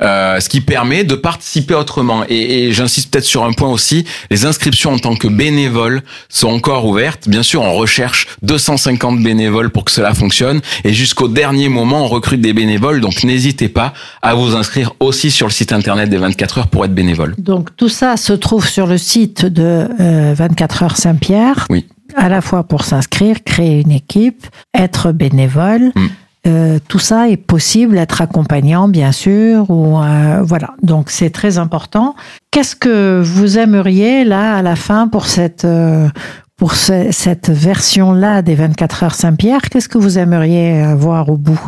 Euh, 0.00 0.40
ce 0.40 0.48
qui 0.48 0.62
permet 0.62 1.04
de 1.04 1.14
participer 1.14 1.74
autrement. 1.74 2.24
Et, 2.30 2.68
et 2.68 2.72
j'insiste 2.72 3.12
peut-être 3.12 3.24
sur 3.24 3.44
un 3.44 3.52
point 3.52 3.68
aussi, 3.68 4.06
les 4.30 4.46
inscriptions 4.46 4.94
en 4.94 4.98
tant 4.98 5.14
que 5.14 5.28
bénévole 5.28 6.02
sont 6.30 6.48
encore 6.48 6.86
ouvertes. 6.86 7.28
Bien 7.28 7.42
sûr, 7.42 7.60
on 7.60 7.74
recherche 7.74 8.28
250 8.40 9.22
bénévoles 9.22 9.68
pour 9.68 9.84
que 9.84 9.90
cela 9.90 10.14
fonctionne. 10.14 10.62
Et 10.84 11.01
jusqu'au 11.02 11.26
dernier 11.26 11.68
moment, 11.68 12.04
on 12.04 12.06
recrute 12.06 12.40
des 12.40 12.52
bénévoles. 12.52 13.00
Donc 13.00 13.24
n'hésitez 13.24 13.68
pas 13.68 13.92
à 14.22 14.34
vous 14.34 14.54
inscrire 14.54 14.94
aussi 15.00 15.32
sur 15.32 15.48
le 15.48 15.52
site 15.52 15.72
internet 15.72 16.08
des 16.08 16.16
24 16.16 16.58
heures 16.58 16.68
pour 16.68 16.84
être 16.84 16.94
bénévole. 16.94 17.34
Donc 17.38 17.74
tout 17.76 17.88
ça 17.88 18.16
se 18.16 18.32
trouve 18.32 18.68
sur 18.68 18.86
le 18.86 18.98
site 18.98 19.44
de 19.44 19.88
euh, 19.98 20.32
24 20.36 20.84
heures 20.84 20.96
Saint-Pierre. 20.96 21.66
Oui. 21.70 21.88
À 22.14 22.28
la 22.28 22.40
fois 22.40 22.62
pour 22.62 22.84
s'inscrire, 22.84 23.42
créer 23.42 23.80
une 23.80 23.90
équipe, 23.90 24.46
être 24.74 25.10
bénévole. 25.10 25.90
Mm. 25.96 26.06
Euh, 26.44 26.80
tout 26.88 26.98
ça 26.98 27.28
est 27.28 27.36
possible, 27.36 27.96
être 27.98 28.20
accompagnant 28.20 28.88
bien 28.88 29.12
sûr, 29.12 29.70
ou 29.70 29.98
euh, 29.98 30.42
voilà. 30.42 30.70
Donc 30.82 31.10
c'est 31.10 31.30
très 31.30 31.58
important. 31.58 32.16
Qu'est-ce 32.50 32.74
que 32.74 33.22
vous 33.24 33.58
aimeriez 33.58 34.24
là 34.24 34.56
à 34.56 34.62
la 34.62 34.74
fin 34.74 35.06
pour 35.06 35.26
cette 35.26 35.64
euh, 35.64 36.08
pour 36.62 36.76
ce- 36.76 37.08
cette 37.10 37.50
version 37.50 38.12
là 38.12 38.40
des 38.40 38.54
24 38.54 39.02
heures 39.02 39.14
Saint-Pierre 39.16 39.62
Qu'est-ce 39.68 39.88
que 39.88 39.98
vous 39.98 40.16
aimeriez 40.16 40.80
avoir 40.80 41.28
au 41.28 41.36
bout? 41.36 41.60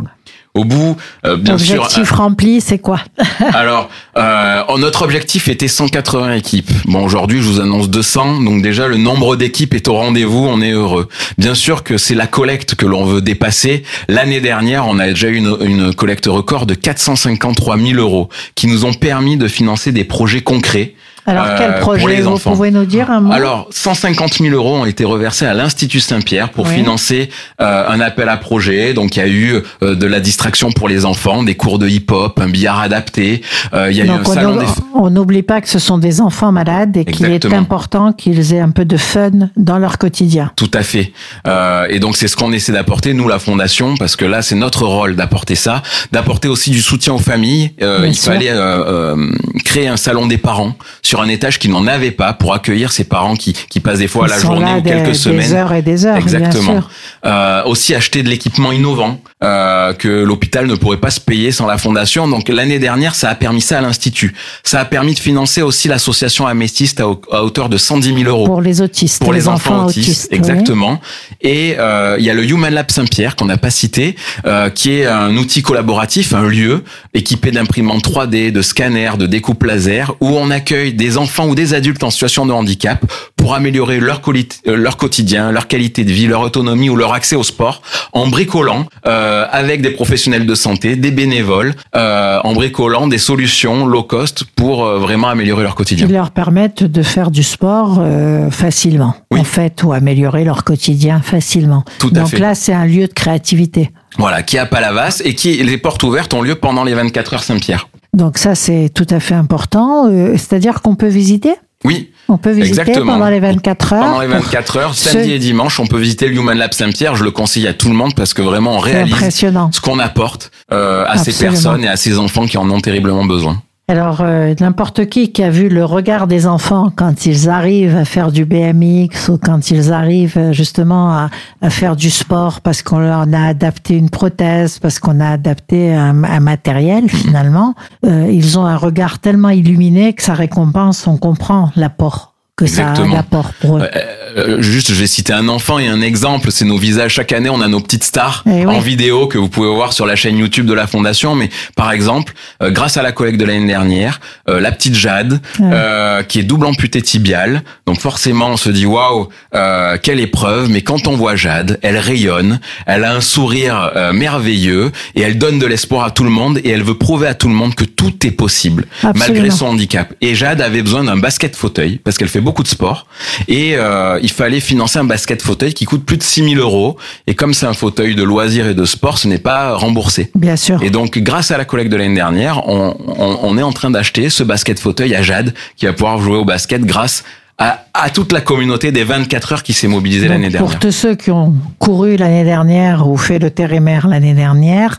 Au 0.55 0.65
bout, 0.65 0.97
euh, 1.27 1.37
bien 1.37 1.59
sûr, 1.59 1.83
Objectif 1.83 2.13
rempli, 2.13 2.61
c'est 2.61 2.79
quoi? 2.79 3.01
Alors, 3.55 3.91
euh, 4.17 4.63
notre 4.79 5.03
objectif 5.03 5.49
était 5.49 5.67
180 5.67 6.35
équipes. 6.35 6.71
Bon, 6.85 7.03
aujourd'hui, 7.05 7.43
je 7.43 7.49
vous 7.49 7.59
annonce 7.61 7.91
200, 7.91 8.41
donc 8.43 8.63
déjà 8.63 8.87
le 8.87 8.97
nombre 8.97 9.35
d'équipes 9.35 9.75
est 9.75 9.89
au 9.89 9.95
rendez-vous, 9.95 10.47
on 10.49 10.61
est 10.61 10.71
heureux. 10.71 11.09
Bien 11.39 11.57
sûr 11.57 11.83
que 11.83 11.99
c'est 11.99 12.15
la 12.15 12.29
collecte 12.29 12.77
que 12.77 12.87
l'on 12.87 13.05
veut 13.05 13.21
dépasser. 13.21 13.83
L'année 14.07 14.41
dernière, 14.41 14.87
on 14.87 15.01
a 15.01 15.09
déjà 15.09 15.27
eu 15.27 15.35
une, 15.35 15.57
une 15.61 15.93
collecte 15.93 16.27
record 16.27 16.67
de 16.67 16.75
453 16.75 17.77
000 17.77 17.99
euros, 18.01 18.29
qui 18.55 18.69
nous 18.69 18.85
ont 18.85 18.95
permis 18.95 19.37
de 19.37 19.49
financer 19.49 19.91
des 19.91 20.05
projets 20.05 20.43
concrets. 20.43 20.95
Alors 21.27 21.47
Euh, 21.47 21.55
quel 21.59 21.73
pour 21.75 21.81
projet 21.97 22.07
les 22.17 22.21
Vous 22.23 22.29
enfants. 22.33 22.53
pouvez 22.53 22.71
nous 22.71 22.85
dire 22.85 23.11
un 23.11 23.21
mot 23.21 23.33
Alors, 23.33 23.69
150 23.71 24.35
000 24.35 24.55
euros 24.55 24.77
ont 24.77 24.85
été 24.85 25.05
reversés 25.05 25.47
à 25.47 25.55
l'Institut 25.55 26.01
Saint-Pierre 26.01 26.51
pour 26.51 26.67
Oui. 26.67 26.75
financer 26.75 27.31
euh, 27.61 27.89
un 27.89 28.01
appel 28.01 28.29
à 28.29 28.37
projet. 28.37 28.93
Donc, 28.95 29.17
il 29.17 29.21
y 29.21 29.23
a 29.23 29.29
eu 29.29 29.63
euh, 29.83 29.95
de 29.95 30.07
la 30.07 30.21
distraction 30.21 30.71
pour 30.71 30.89
les 30.89 31.05
enfants, 31.05 31.43
des 31.43 31.55
cours 31.55 31.79
de 31.79 31.89
hip-hop, 31.89 32.39
un 32.41 32.49
billard 32.49 32.81
adapté. 32.81 33.41
Euh, 33.73 33.91
il 33.91 33.97
y 33.97 34.01
a 34.01 34.05
eu 34.05 34.09
Donc 34.09 34.21
un 34.21 34.31
on 34.31 34.35
salon 34.35 34.57
des 34.57 34.67
on 34.97 35.11
n'oublie 35.11 35.43
pas 35.43 35.61
que 35.61 35.69
ce 35.69 35.79
sont 35.81 35.99
des 35.99 36.21
enfants 36.21 36.53
malades 36.53 36.97
et 36.97 37.05
qu'il 37.05 37.27
est 37.27 37.45
important 37.47 38.13
qu'ils 38.13 38.55
aient 38.55 38.61
un 38.61 38.71
peu 38.71 38.85
de 38.85 38.97
fun 38.97 39.31
dans 39.57 39.79
leur 39.79 39.99
quotidien. 39.99 40.53
Tout 40.57 40.71
à 40.73 40.83
fait. 40.85 41.13
Euh, 41.49 41.87
et 41.91 41.99
donc 41.99 42.17
c'est 42.17 42.29
ce 42.29 42.37
qu'on 42.37 42.53
essaie 42.53 42.71
d'apporter 42.73 43.13
nous 43.13 43.27
la 43.29 43.39
fondation 43.41 43.97
parce 43.97 44.15
que 44.15 44.25
là 44.25 44.41
c'est 44.43 44.55
notre 44.55 44.85
rôle 44.87 45.17
d'apporter 45.17 45.57
ça, 45.57 45.83
d'apporter 46.13 46.47
aussi 46.49 46.71
du 46.71 46.81
soutien 46.81 47.13
aux 47.15 47.19
familles. 47.19 47.73
Euh, 47.83 48.05
il 48.07 48.15
sûr. 48.15 48.33
fallait 48.33 48.51
euh, 48.51 49.15
euh, 49.17 49.31
créer 49.65 49.89
un 49.89 49.97
salon 49.97 50.27
des 50.27 50.39
parents 50.39 50.75
sur 51.03 51.14
un 51.21 51.29
étage 51.29 51.59
qui 51.59 51.69
n'en 51.69 51.87
avait 51.87 52.11
pas 52.11 52.33
pour 52.33 52.55
accueillir 52.55 52.93
ces 52.93 53.05
parents 53.05 53.35
qui 53.37 53.53
qui 53.53 53.81
passent 53.81 53.99
des 53.99 54.09
fois 54.09 54.27
Ils 54.27 54.31
la 54.31 54.39
journée 54.39 54.73
ou 54.75 54.81
des, 54.81 54.91
quelques 54.91 55.07
des 55.07 55.15
semaines. 55.15 55.53
heures 55.55 55.73
et 55.73 55.83
des 55.83 56.07
heures, 56.07 56.15
bien 56.17 56.23
Exactement. 56.23 56.73
sûr. 56.81 56.91
Euh, 57.27 57.63
aussi 57.65 57.95
acheter 57.95 58.23
de 58.23 58.29
l'équipement 58.29 58.73
innovant 58.73 59.21
euh, 59.45 59.93
que 59.93 60.09
l'hôpital 60.09 60.67
ne 60.67 60.75
pourrait 60.75 60.97
pas 60.97 61.11
se 61.11 61.21
payer 61.21 61.53
sans 61.53 61.67
la 61.67 61.79
fondation. 61.79 62.27
Donc 62.27 62.49
l'année 62.49 62.79
dernière, 62.79 63.15
ça 63.15 63.29
a 63.29 63.35
permis 63.35 63.61
ça 63.61 63.79
à 63.79 63.81
l'institut. 63.83 64.35
Ça 64.63 64.81
a 64.81 64.85
permis 64.85 65.15
de 65.15 65.19
financer 65.19 65.63
aussi 65.63 65.87
l'association 65.89 66.47
Amestiste 66.47 67.01
à, 67.01 67.09
au- 67.09 67.21
à 67.31 67.45
hauteur 67.45 67.69
de 67.69 67.77
110 67.77 68.15
000 68.15 68.29
euros 68.29 68.47
Pour 68.47 68.61
les 68.63 68.81
autistes, 68.81 69.23
pour 69.23 69.33
les, 69.33 69.47
enfants, 69.49 69.87
autistes, 69.87 70.29
oui. 70.33 70.37
exactement. 70.39 71.01
Et 71.43 71.77
euh, 71.79 72.17
il 72.19 72.25
y 72.25 72.31
a 72.31 72.35
le 72.35 72.45
Human 72.45 72.73
Lab 72.73 72.91
Saint-Pierre 72.91 73.37
qu'on 73.37 73.45
n'a 73.47 73.57
pas 73.59 73.71
cité, 73.71 74.17
euh, 74.47 74.71
qui 74.71 74.93
est 74.93 75.07
un 75.07 75.37
outil 75.37 75.63
collaboratif, 75.63 76.33
un 76.35 76.47
lieu 76.49 76.83
équipé 77.13 77.51
d'imprimantes 77.51 78.03
3D, 78.09 78.51
de 78.53 78.63
scanners, 78.63 79.13
de 79.19 79.27
découpes 79.27 79.63
laser, 79.65 80.15
où 80.21 80.29
on 80.37 80.51
accueille 80.51 80.93
des 80.95 81.19
enfants 81.19 81.47
ou 81.47 81.55
des 81.55 81.75
adultes 81.75 82.03
en 82.03 82.11
situation 82.11 82.47
de 82.47 82.53
handicap 82.53 83.05
pour 83.37 83.55
améliorer 83.55 84.01
leur, 84.01 84.21
euh, 84.27 84.77
leur 84.77 84.97
quotidien, 84.97 85.51
leur 85.53 85.67
qualité 85.69 86.05
de 86.05 86.13
vie, 86.13 86.27
leur 86.27 86.41
autonomie 86.41 86.89
ou 86.89 86.97
leur 86.97 87.13
accès 87.13 87.37
au 87.37 87.43
sport, 87.43 87.83
en 88.13 88.27
bricolant 88.29 88.87
euh, 89.07 89.34
avec 89.51 89.83
des 89.83 89.91
professionnels 89.91 90.47
de 90.47 90.55
santé, 90.55 90.97
des 90.97 91.11
bénévoles, 91.11 91.75
euh, 91.97 92.39
en 92.45 92.53
bricolant 92.53 93.07
des 93.09 93.19
solutions 93.19 93.87
low 93.87 94.03
cost 94.03 94.45
pour 94.57 94.85
euh, 94.85 94.99
vraiment 94.99 95.29
améliorer 95.29 95.63
leur 95.63 95.75
quotidien. 95.75 96.07
Qui 96.07 96.13
leur 96.13 96.31
permettent 96.31 96.85
de 96.85 97.03
faire 97.03 97.31
du 97.31 97.43
sport 97.43 97.99
euh, 98.01 98.51
facilement, 98.51 99.15
Oui. 99.31 99.41
en 99.41 99.45
fait, 99.45 99.83
ou 99.83 99.93
améliorer 99.93 100.45
leur 100.45 100.65
quotidien 100.65 101.21
facilement. 101.21 101.85
Tout 101.99 102.11
à 102.15 102.21
Donc 102.21 102.29
fait. 102.29 102.39
là, 102.39 102.55
c'est 102.55 102.73
un 102.73 102.87
lieu 102.87 103.07
de 103.07 103.13
créativité. 103.13 103.91
Voilà, 104.19 104.43
qui 104.43 104.57
est 104.57 104.61
à 104.61 104.67
Palavas 104.67 105.21
et 105.25 105.35
qui 105.35 105.57
les 105.63 105.79
portes 105.79 106.03
ouvertes 106.05 106.33
ont 106.35 106.43
lieu 106.43 106.55
pendant 106.55 106.85
les 106.85 106.95
24 106.95 107.35
heures 107.35 107.43
Saint-Pierre. 107.43 107.89
Donc 108.13 108.39
ça, 108.39 108.55
c'est 108.55 108.91
tout 108.95 109.07
à 109.11 109.19
fait 109.19 109.35
important. 109.35 110.07
Euh, 110.09 110.35
C'est-à-dire 110.37 110.83
qu'on 110.83 110.95
peut 110.95 111.09
visiter 111.09 111.55
Oui, 111.85 112.11
On 112.29 112.39
peut 112.39 112.51
visiter 112.53 112.81
Exactement. 112.81 113.13
pendant 113.13 113.29
les 113.29 113.41
24 113.41 113.93
heures 113.93 114.01
pendant 114.05 114.21
les 114.23 114.29
pour- 114.29 114.37
24 114.39 114.77
heures, 114.79 114.95
samedi 114.95 115.33
et 115.33 115.39
dimanche, 115.39 115.79
on 115.81 115.87
peut 115.87 115.99
visiter 115.99 116.29
le 116.29 116.35
Human 116.37 116.57
Lab 116.57 116.73
Saint-Pierre. 116.73 117.15
Je 117.17 117.25
le 117.25 117.31
conseille 117.31 117.67
à 117.69 117.75
tout 117.75 117.89
le 117.89 117.95
monde 117.95 118.15
parce 118.15 118.33
que 118.33 118.41
vraiment 118.43 118.77
on 118.77 118.79
réalise 118.79 119.15
ce 119.31 119.81
qu'on 119.83 119.99
apporte 119.99 120.51
euh, 120.73 121.05
à 121.07 121.19
ces 121.19 121.33
personnes 121.33 121.85
et 121.85 121.89
à 121.89 121.97
ces 121.97 122.19
enfants 122.19 122.47
qui 122.47 122.57
en 122.57 122.69
ont 122.71 122.81
terriblement 122.81 123.25
besoin. 123.27 123.63
Alors, 123.87 124.23
euh, 124.23 124.55
n'importe 124.61 125.07
qui 125.11 125.31
qui 125.31 125.43
a 125.43 125.51
vu 125.51 125.69
le 125.69 125.85
regard 125.85 126.27
des 126.27 126.47
enfants 126.47 126.91
quand 126.97 127.27
ils 127.27 127.51
arrivent 127.51 127.97
à 127.97 128.07
faire 128.07 128.33
du 128.33 128.47
BMX 128.47 129.29
ou 129.29 129.37
quand 129.37 129.71
ils 129.71 129.93
arrivent 129.93 130.39
euh, 130.39 130.53
justement 130.53 131.13
à, 131.13 131.29
à 131.61 131.69
faire 131.69 131.95
du 131.95 132.09
sport 132.09 132.63
parce 132.63 132.83
qu'on 132.83 132.99
leur 132.99 133.21
a 133.31 133.47
adapté 133.47 133.95
une 133.99 134.09
prothèse, 134.09 134.79
parce 134.79 134.99
qu'on 134.99 135.21
a 135.21 135.29
adapté 135.29 135.95
un, 135.95 136.25
un 136.25 136.41
matériel 136.41 137.11
finalement, 137.11 137.75
euh, 138.07 138.27
ils 138.33 138.59
ont 138.59 138.65
un 138.65 138.79
regard 138.79 139.19
tellement 139.19 139.51
illuminé 139.51 140.15
que 140.15 140.23
ça 140.23 140.33
récompense, 140.33 141.07
on 141.07 141.19
comprend 141.19 141.71
l'apport 141.77 142.33
que 142.57 142.67
ça 142.67 142.83
Exactement. 142.91 143.15
l'apport 143.17 143.51
pour 143.61 143.79
eux. 143.79 143.89
Euh, 144.37 144.61
juste, 144.63 144.89
je 144.93 144.95
vais 144.99 145.07
citer 145.07 145.33
un 145.33 145.49
enfant 145.49 145.79
et 145.79 145.87
un 145.87 146.01
exemple. 146.01 146.51
C'est 146.51 146.65
nos 146.65 146.77
visages. 146.79 147.13
Chaque 147.15 147.33
année, 147.33 147.49
on 147.51 147.61
a 147.61 147.69
nos 147.69 147.81
petites 147.81 148.05
stars 148.05 148.43
Eh 148.47 148.67
oui. 148.67 148.75
en 148.77 148.81
vidéo 148.81 149.27
que 149.27 149.39
vous 149.39 149.49
pouvez 149.49 149.69
voir 149.73 149.93
sur 149.93 150.07
la 150.07 150.17
chaîne 150.17 150.39
YouTube 150.39 150.67
de 150.67 150.75
la 150.75 150.87
Fondation. 150.87 151.35
Mais 151.35 151.51
par 151.77 151.93
exemple, 151.93 152.33
euh, 152.63 152.71
grâce 152.71 152.97
à 152.97 153.03
la 153.03 153.13
collecte 153.13 153.39
de 153.39 153.45
l'année 153.45 153.67
dernière, 153.67 154.21
euh, 154.49 154.61
la 154.61 154.73
petite 154.73 154.95
Jade, 154.95 155.41
Ouais. 155.61 155.71
euh, 155.73 156.23
qui 156.23 156.39
est 156.41 156.43
double 156.43 156.67
amputée 156.67 157.03
tibiale. 157.03 157.63
Donc 157.87 158.01
forcément, 158.01 158.49
on 158.49 158.57
se 158.57 158.71
dit 158.71 158.87
waouh, 158.87 159.29
euh, 159.55 159.97
quelle 160.03 160.21
épreuve. 160.21 160.69
Mais 160.69 160.83
quand 160.83 161.07
on 161.07 161.17
voit 161.17 161.37
Jade, 161.37 161.79
elle 161.83 161.99
rayonne, 161.99 162.61
elle 162.87 163.05
a 163.05 163.15
un 163.15 163.21
sourire 163.21 163.93
euh, 163.97 164.13
merveilleux 164.13 164.91
et 165.15 165.21
elle 165.23 165.39
donne 165.39 165.59
de 165.59 165.67
l'espoir 165.67 166.05
à 166.05 166.11
tout 166.11 166.25
le 166.25 166.31
monde 166.31 166.59
et 166.65 166.71
elle 166.71 166.83
veut 166.83 166.99
prouver 166.99 167.27
à 167.29 167.35
tout 167.35 167.49
le 167.49 167.55
monde 167.55 167.75
que 167.75 167.85
tout 167.85 168.27
est 168.27 168.31
possible 168.33 168.87
Absolument. 169.03 169.19
malgré 169.35 169.51
son 169.51 169.67
handicap. 169.67 170.13
Et 170.21 170.35
Jade 170.35 170.61
avait 170.61 170.83
besoin 170.83 171.05
d'un 171.05 171.17
basket 171.17 171.55
fauteuil 171.57 171.99
parce 172.03 172.19
qu'elle 172.19 172.29
fait 172.29 172.41
beaucoup 172.41 172.63
de 172.63 172.69
sport 172.69 173.07
et 173.49 173.75
euh, 173.77 174.19
il 174.25 174.31
fallait 174.31 174.61
financer 174.61 174.99
un 174.99 175.05
basket 175.05 175.43
fauteuil 175.43 175.75
qui 175.75 175.85
coûte 175.85 176.05
plus 176.05 176.17
de 176.17 176.23
6000 176.23 176.59
euros 176.59 176.97
et 177.27 177.35
comme 177.35 177.53
c'est 177.53 177.67
un 177.67 177.75
fauteuil 177.75 178.15
de 178.15 178.23
loisirs 178.23 178.67
et 178.67 178.75
de 178.75 178.85
sport, 178.87 179.19
ce 179.19 179.29
n'est 179.29 179.39
pas 179.39 179.75
remboursé. 179.75 180.31
Bien 180.35 180.57
sûr. 180.57 180.83
Et 180.83 180.89
donc, 180.89 181.19
grâce 181.19 181.51
à 181.51 181.59
la 181.59 181.67
collecte 181.67 181.93
de 181.93 181.97
l'année 181.97 182.15
dernière, 182.15 182.67
on, 182.67 182.97
on, 183.07 183.39
on 183.43 183.59
est 183.59 183.63
en 183.63 183.73
train 183.73 183.91
d'acheter 183.91 184.31
ce 184.31 184.43
basket 184.43 184.81
fauteuil 184.81 185.15
à 185.15 185.21
Jade 185.21 185.53
qui 185.77 185.85
va 185.85 185.93
pouvoir 185.93 186.19
jouer 186.19 186.39
au 186.39 186.47
basket 186.47 186.83
grâce 186.87 187.23
à, 187.59 187.85
à 187.93 188.09
toute 188.09 188.33
la 188.33 188.41
communauté 188.41 188.93
des 188.93 189.05
24 189.05 189.53
heures 189.53 189.63
qui 189.63 189.75
s'est 189.75 189.89
mobilisée 189.89 190.27
l'année 190.27 190.49
dernière. 190.49 190.71
Pour 190.71 190.79
tous 190.79 190.91
ceux 190.91 191.15
qui 191.15 191.31
ont 191.31 191.55
couru 191.79 192.17
l'année 192.17 192.45
dernière 192.45 193.07
ou 193.07 193.19
fait 193.19 193.39
le 193.39 193.51
térémère 193.51 194.09
l'année 194.09 194.35
dernière, 194.35 194.99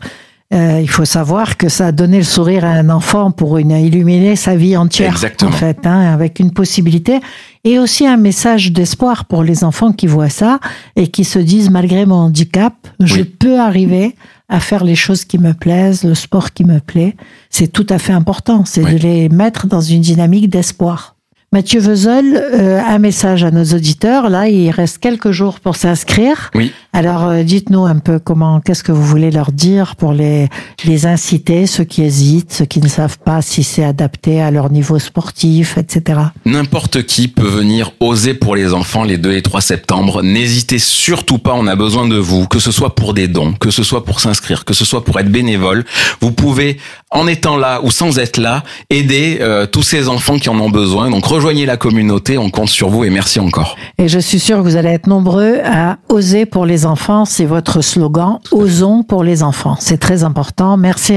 euh, 0.54 0.80
il 0.80 0.88
faut 0.88 1.04
savoir 1.04 1.56
que 1.56 1.68
ça 1.68 1.88
a 1.88 1.92
donné 1.92 2.18
le 2.18 2.22
sourire 2.24 2.64
à 2.64 2.68
un 2.68 2.88
enfant 2.88 3.32
pour 3.32 3.58
une, 3.58 3.72
illuminer 3.72 4.36
sa 4.36 4.54
vie 4.54 4.76
entière, 4.76 5.10
Exactement. 5.12 5.50
en 5.50 5.54
fait, 5.54 5.78
hein, 5.86 6.12
avec 6.12 6.38
une 6.38 6.52
possibilité 6.52 7.18
et 7.64 7.80
aussi 7.80 8.06
un 8.06 8.16
message 8.16 8.70
d'espoir 8.72 9.24
pour 9.24 9.42
les 9.42 9.64
enfants 9.64 9.92
qui 9.92 10.06
voient 10.06 10.28
ça 10.28 10.60
et 10.94 11.08
qui 11.08 11.24
se 11.24 11.40
disent 11.40 11.68
malgré 11.70 12.06
mon 12.06 12.14
handicap, 12.16 12.74
je 13.00 13.22
peux 13.22 13.58
arriver 13.58 14.14
à 14.48 14.60
faire 14.60 14.84
les 14.84 14.94
choses 14.94 15.24
qui 15.24 15.38
me 15.38 15.52
plaisent, 15.52 16.04
le 16.04 16.14
sport 16.14 16.52
qui 16.52 16.64
me 16.64 16.78
plaît. 16.78 17.16
C'est 17.50 17.66
tout 17.72 17.86
à 17.90 17.98
fait 17.98 18.12
important, 18.12 18.64
c'est 18.64 18.84
Oui. 18.84 18.92
de 18.94 18.98
les 18.98 19.28
mettre 19.28 19.66
dans 19.66 19.80
une 19.80 20.00
dynamique 20.00 20.48
d'espoir. 20.48 21.15
Mathieu 21.56 21.80
Vezel, 21.80 22.36
euh, 22.36 22.82
un 22.86 22.98
message 22.98 23.42
à 23.42 23.50
nos 23.50 23.64
auditeurs. 23.64 24.28
Là, 24.28 24.46
il 24.46 24.70
reste 24.70 24.98
quelques 24.98 25.30
jours 25.30 25.58
pour 25.58 25.74
s'inscrire. 25.74 26.50
Oui. 26.54 26.70
Alors, 26.92 27.24
euh, 27.28 27.44
dites-nous 27.44 27.86
un 27.86 27.98
peu 27.98 28.18
comment, 28.18 28.60
qu'est-ce 28.60 28.84
que 28.84 28.92
vous 28.92 29.02
voulez 29.02 29.30
leur 29.30 29.52
dire 29.52 29.96
pour 29.96 30.12
les, 30.12 30.50
les 30.84 31.06
inciter, 31.06 31.66
ceux 31.66 31.84
qui 31.84 32.02
hésitent, 32.02 32.52
ceux 32.52 32.66
qui 32.66 32.80
ne 32.80 32.88
savent 32.88 33.18
pas 33.18 33.40
si 33.40 33.62
c'est 33.62 33.84
adapté 33.84 34.42
à 34.42 34.50
leur 34.50 34.70
niveau 34.70 34.98
sportif, 34.98 35.78
etc. 35.78 36.20
N'importe 36.44 37.04
qui 37.04 37.28
peut 37.28 37.48
venir 37.48 37.92
oser 38.00 38.34
pour 38.34 38.54
les 38.54 38.74
enfants 38.74 39.04
les 39.04 39.16
2 39.16 39.32
et 39.32 39.40
3 39.40 39.62
septembre. 39.62 40.22
N'hésitez 40.22 40.78
surtout 40.78 41.38
pas, 41.38 41.54
on 41.54 41.66
a 41.66 41.76
besoin 41.76 42.06
de 42.06 42.16
vous, 42.16 42.46
que 42.46 42.58
ce 42.58 42.70
soit 42.70 42.94
pour 42.94 43.14
des 43.14 43.28
dons, 43.28 43.54
que 43.54 43.70
ce 43.70 43.82
soit 43.82 44.04
pour 44.04 44.20
s'inscrire, 44.20 44.66
que 44.66 44.74
ce 44.74 44.84
soit 44.84 45.04
pour 45.04 45.18
être 45.20 45.30
bénévole. 45.30 45.86
Vous 46.20 46.32
pouvez, 46.32 46.76
en 47.12 47.26
étant 47.28 47.56
là 47.56 47.80
ou 47.82 47.90
sans 47.90 48.18
être 48.18 48.36
là, 48.36 48.64
aider 48.90 49.38
euh, 49.40 49.66
tous 49.66 49.82
ces 49.82 50.08
enfants 50.08 50.38
qui 50.38 50.48
en 50.48 50.58
ont 50.58 50.70
besoin. 50.70 51.10
Donc 51.10 51.24
rejoignez 51.24 51.64
la 51.64 51.76
communauté, 51.76 52.36
on 52.36 52.50
compte 52.50 52.68
sur 52.68 52.88
vous 52.88 53.04
et 53.04 53.10
merci 53.10 53.38
encore. 53.38 53.76
Et 53.98 54.08
je 54.08 54.18
suis 54.18 54.40
sûre 54.40 54.58
que 54.58 54.62
vous 54.62 54.76
allez 54.76 54.90
être 54.90 55.06
nombreux 55.06 55.60
à 55.64 55.98
oser 56.08 56.46
pour 56.46 56.66
les 56.66 56.84
enfants. 56.84 57.24
C'est 57.24 57.44
votre 57.44 57.80
slogan. 57.80 58.38
Osons 58.50 59.04
pour 59.04 59.22
les 59.22 59.42
enfants. 59.42 59.76
C'est 59.78 59.98
très 59.98 60.24
important. 60.24 60.76
Merci 60.76 61.14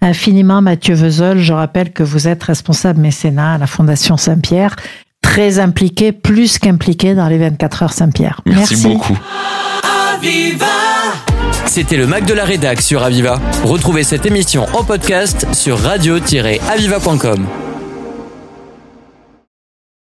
infiniment, 0.00 0.60
Mathieu 0.60 0.94
Vezel. 0.94 1.38
Je 1.38 1.52
rappelle 1.52 1.92
que 1.92 2.02
vous 2.02 2.26
êtes 2.26 2.42
responsable 2.42 3.00
mécénat 3.00 3.54
à 3.54 3.58
la 3.58 3.66
Fondation 3.66 4.16
Saint-Pierre. 4.16 4.74
Très 5.22 5.58
impliqué, 5.58 6.12
plus 6.12 6.58
qu'impliqué 6.58 7.14
dans 7.14 7.28
les 7.28 7.38
24 7.38 7.82
heures 7.84 7.92
Saint-Pierre. 7.92 8.40
Merci, 8.46 8.76
beaucoup. 8.82 9.18
C'était 11.68 11.98
le 11.98 12.06
Mac 12.06 12.24
de 12.24 12.32
la 12.32 12.44
Rédac 12.44 12.80
sur 12.80 13.02
Aviva. 13.02 13.38
Retrouvez 13.62 14.02
cette 14.02 14.24
émission 14.24 14.66
en 14.72 14.84
podcast 14.84 15.46
sur 15.52 15.78
radio-aviva.com. 15.78 17.46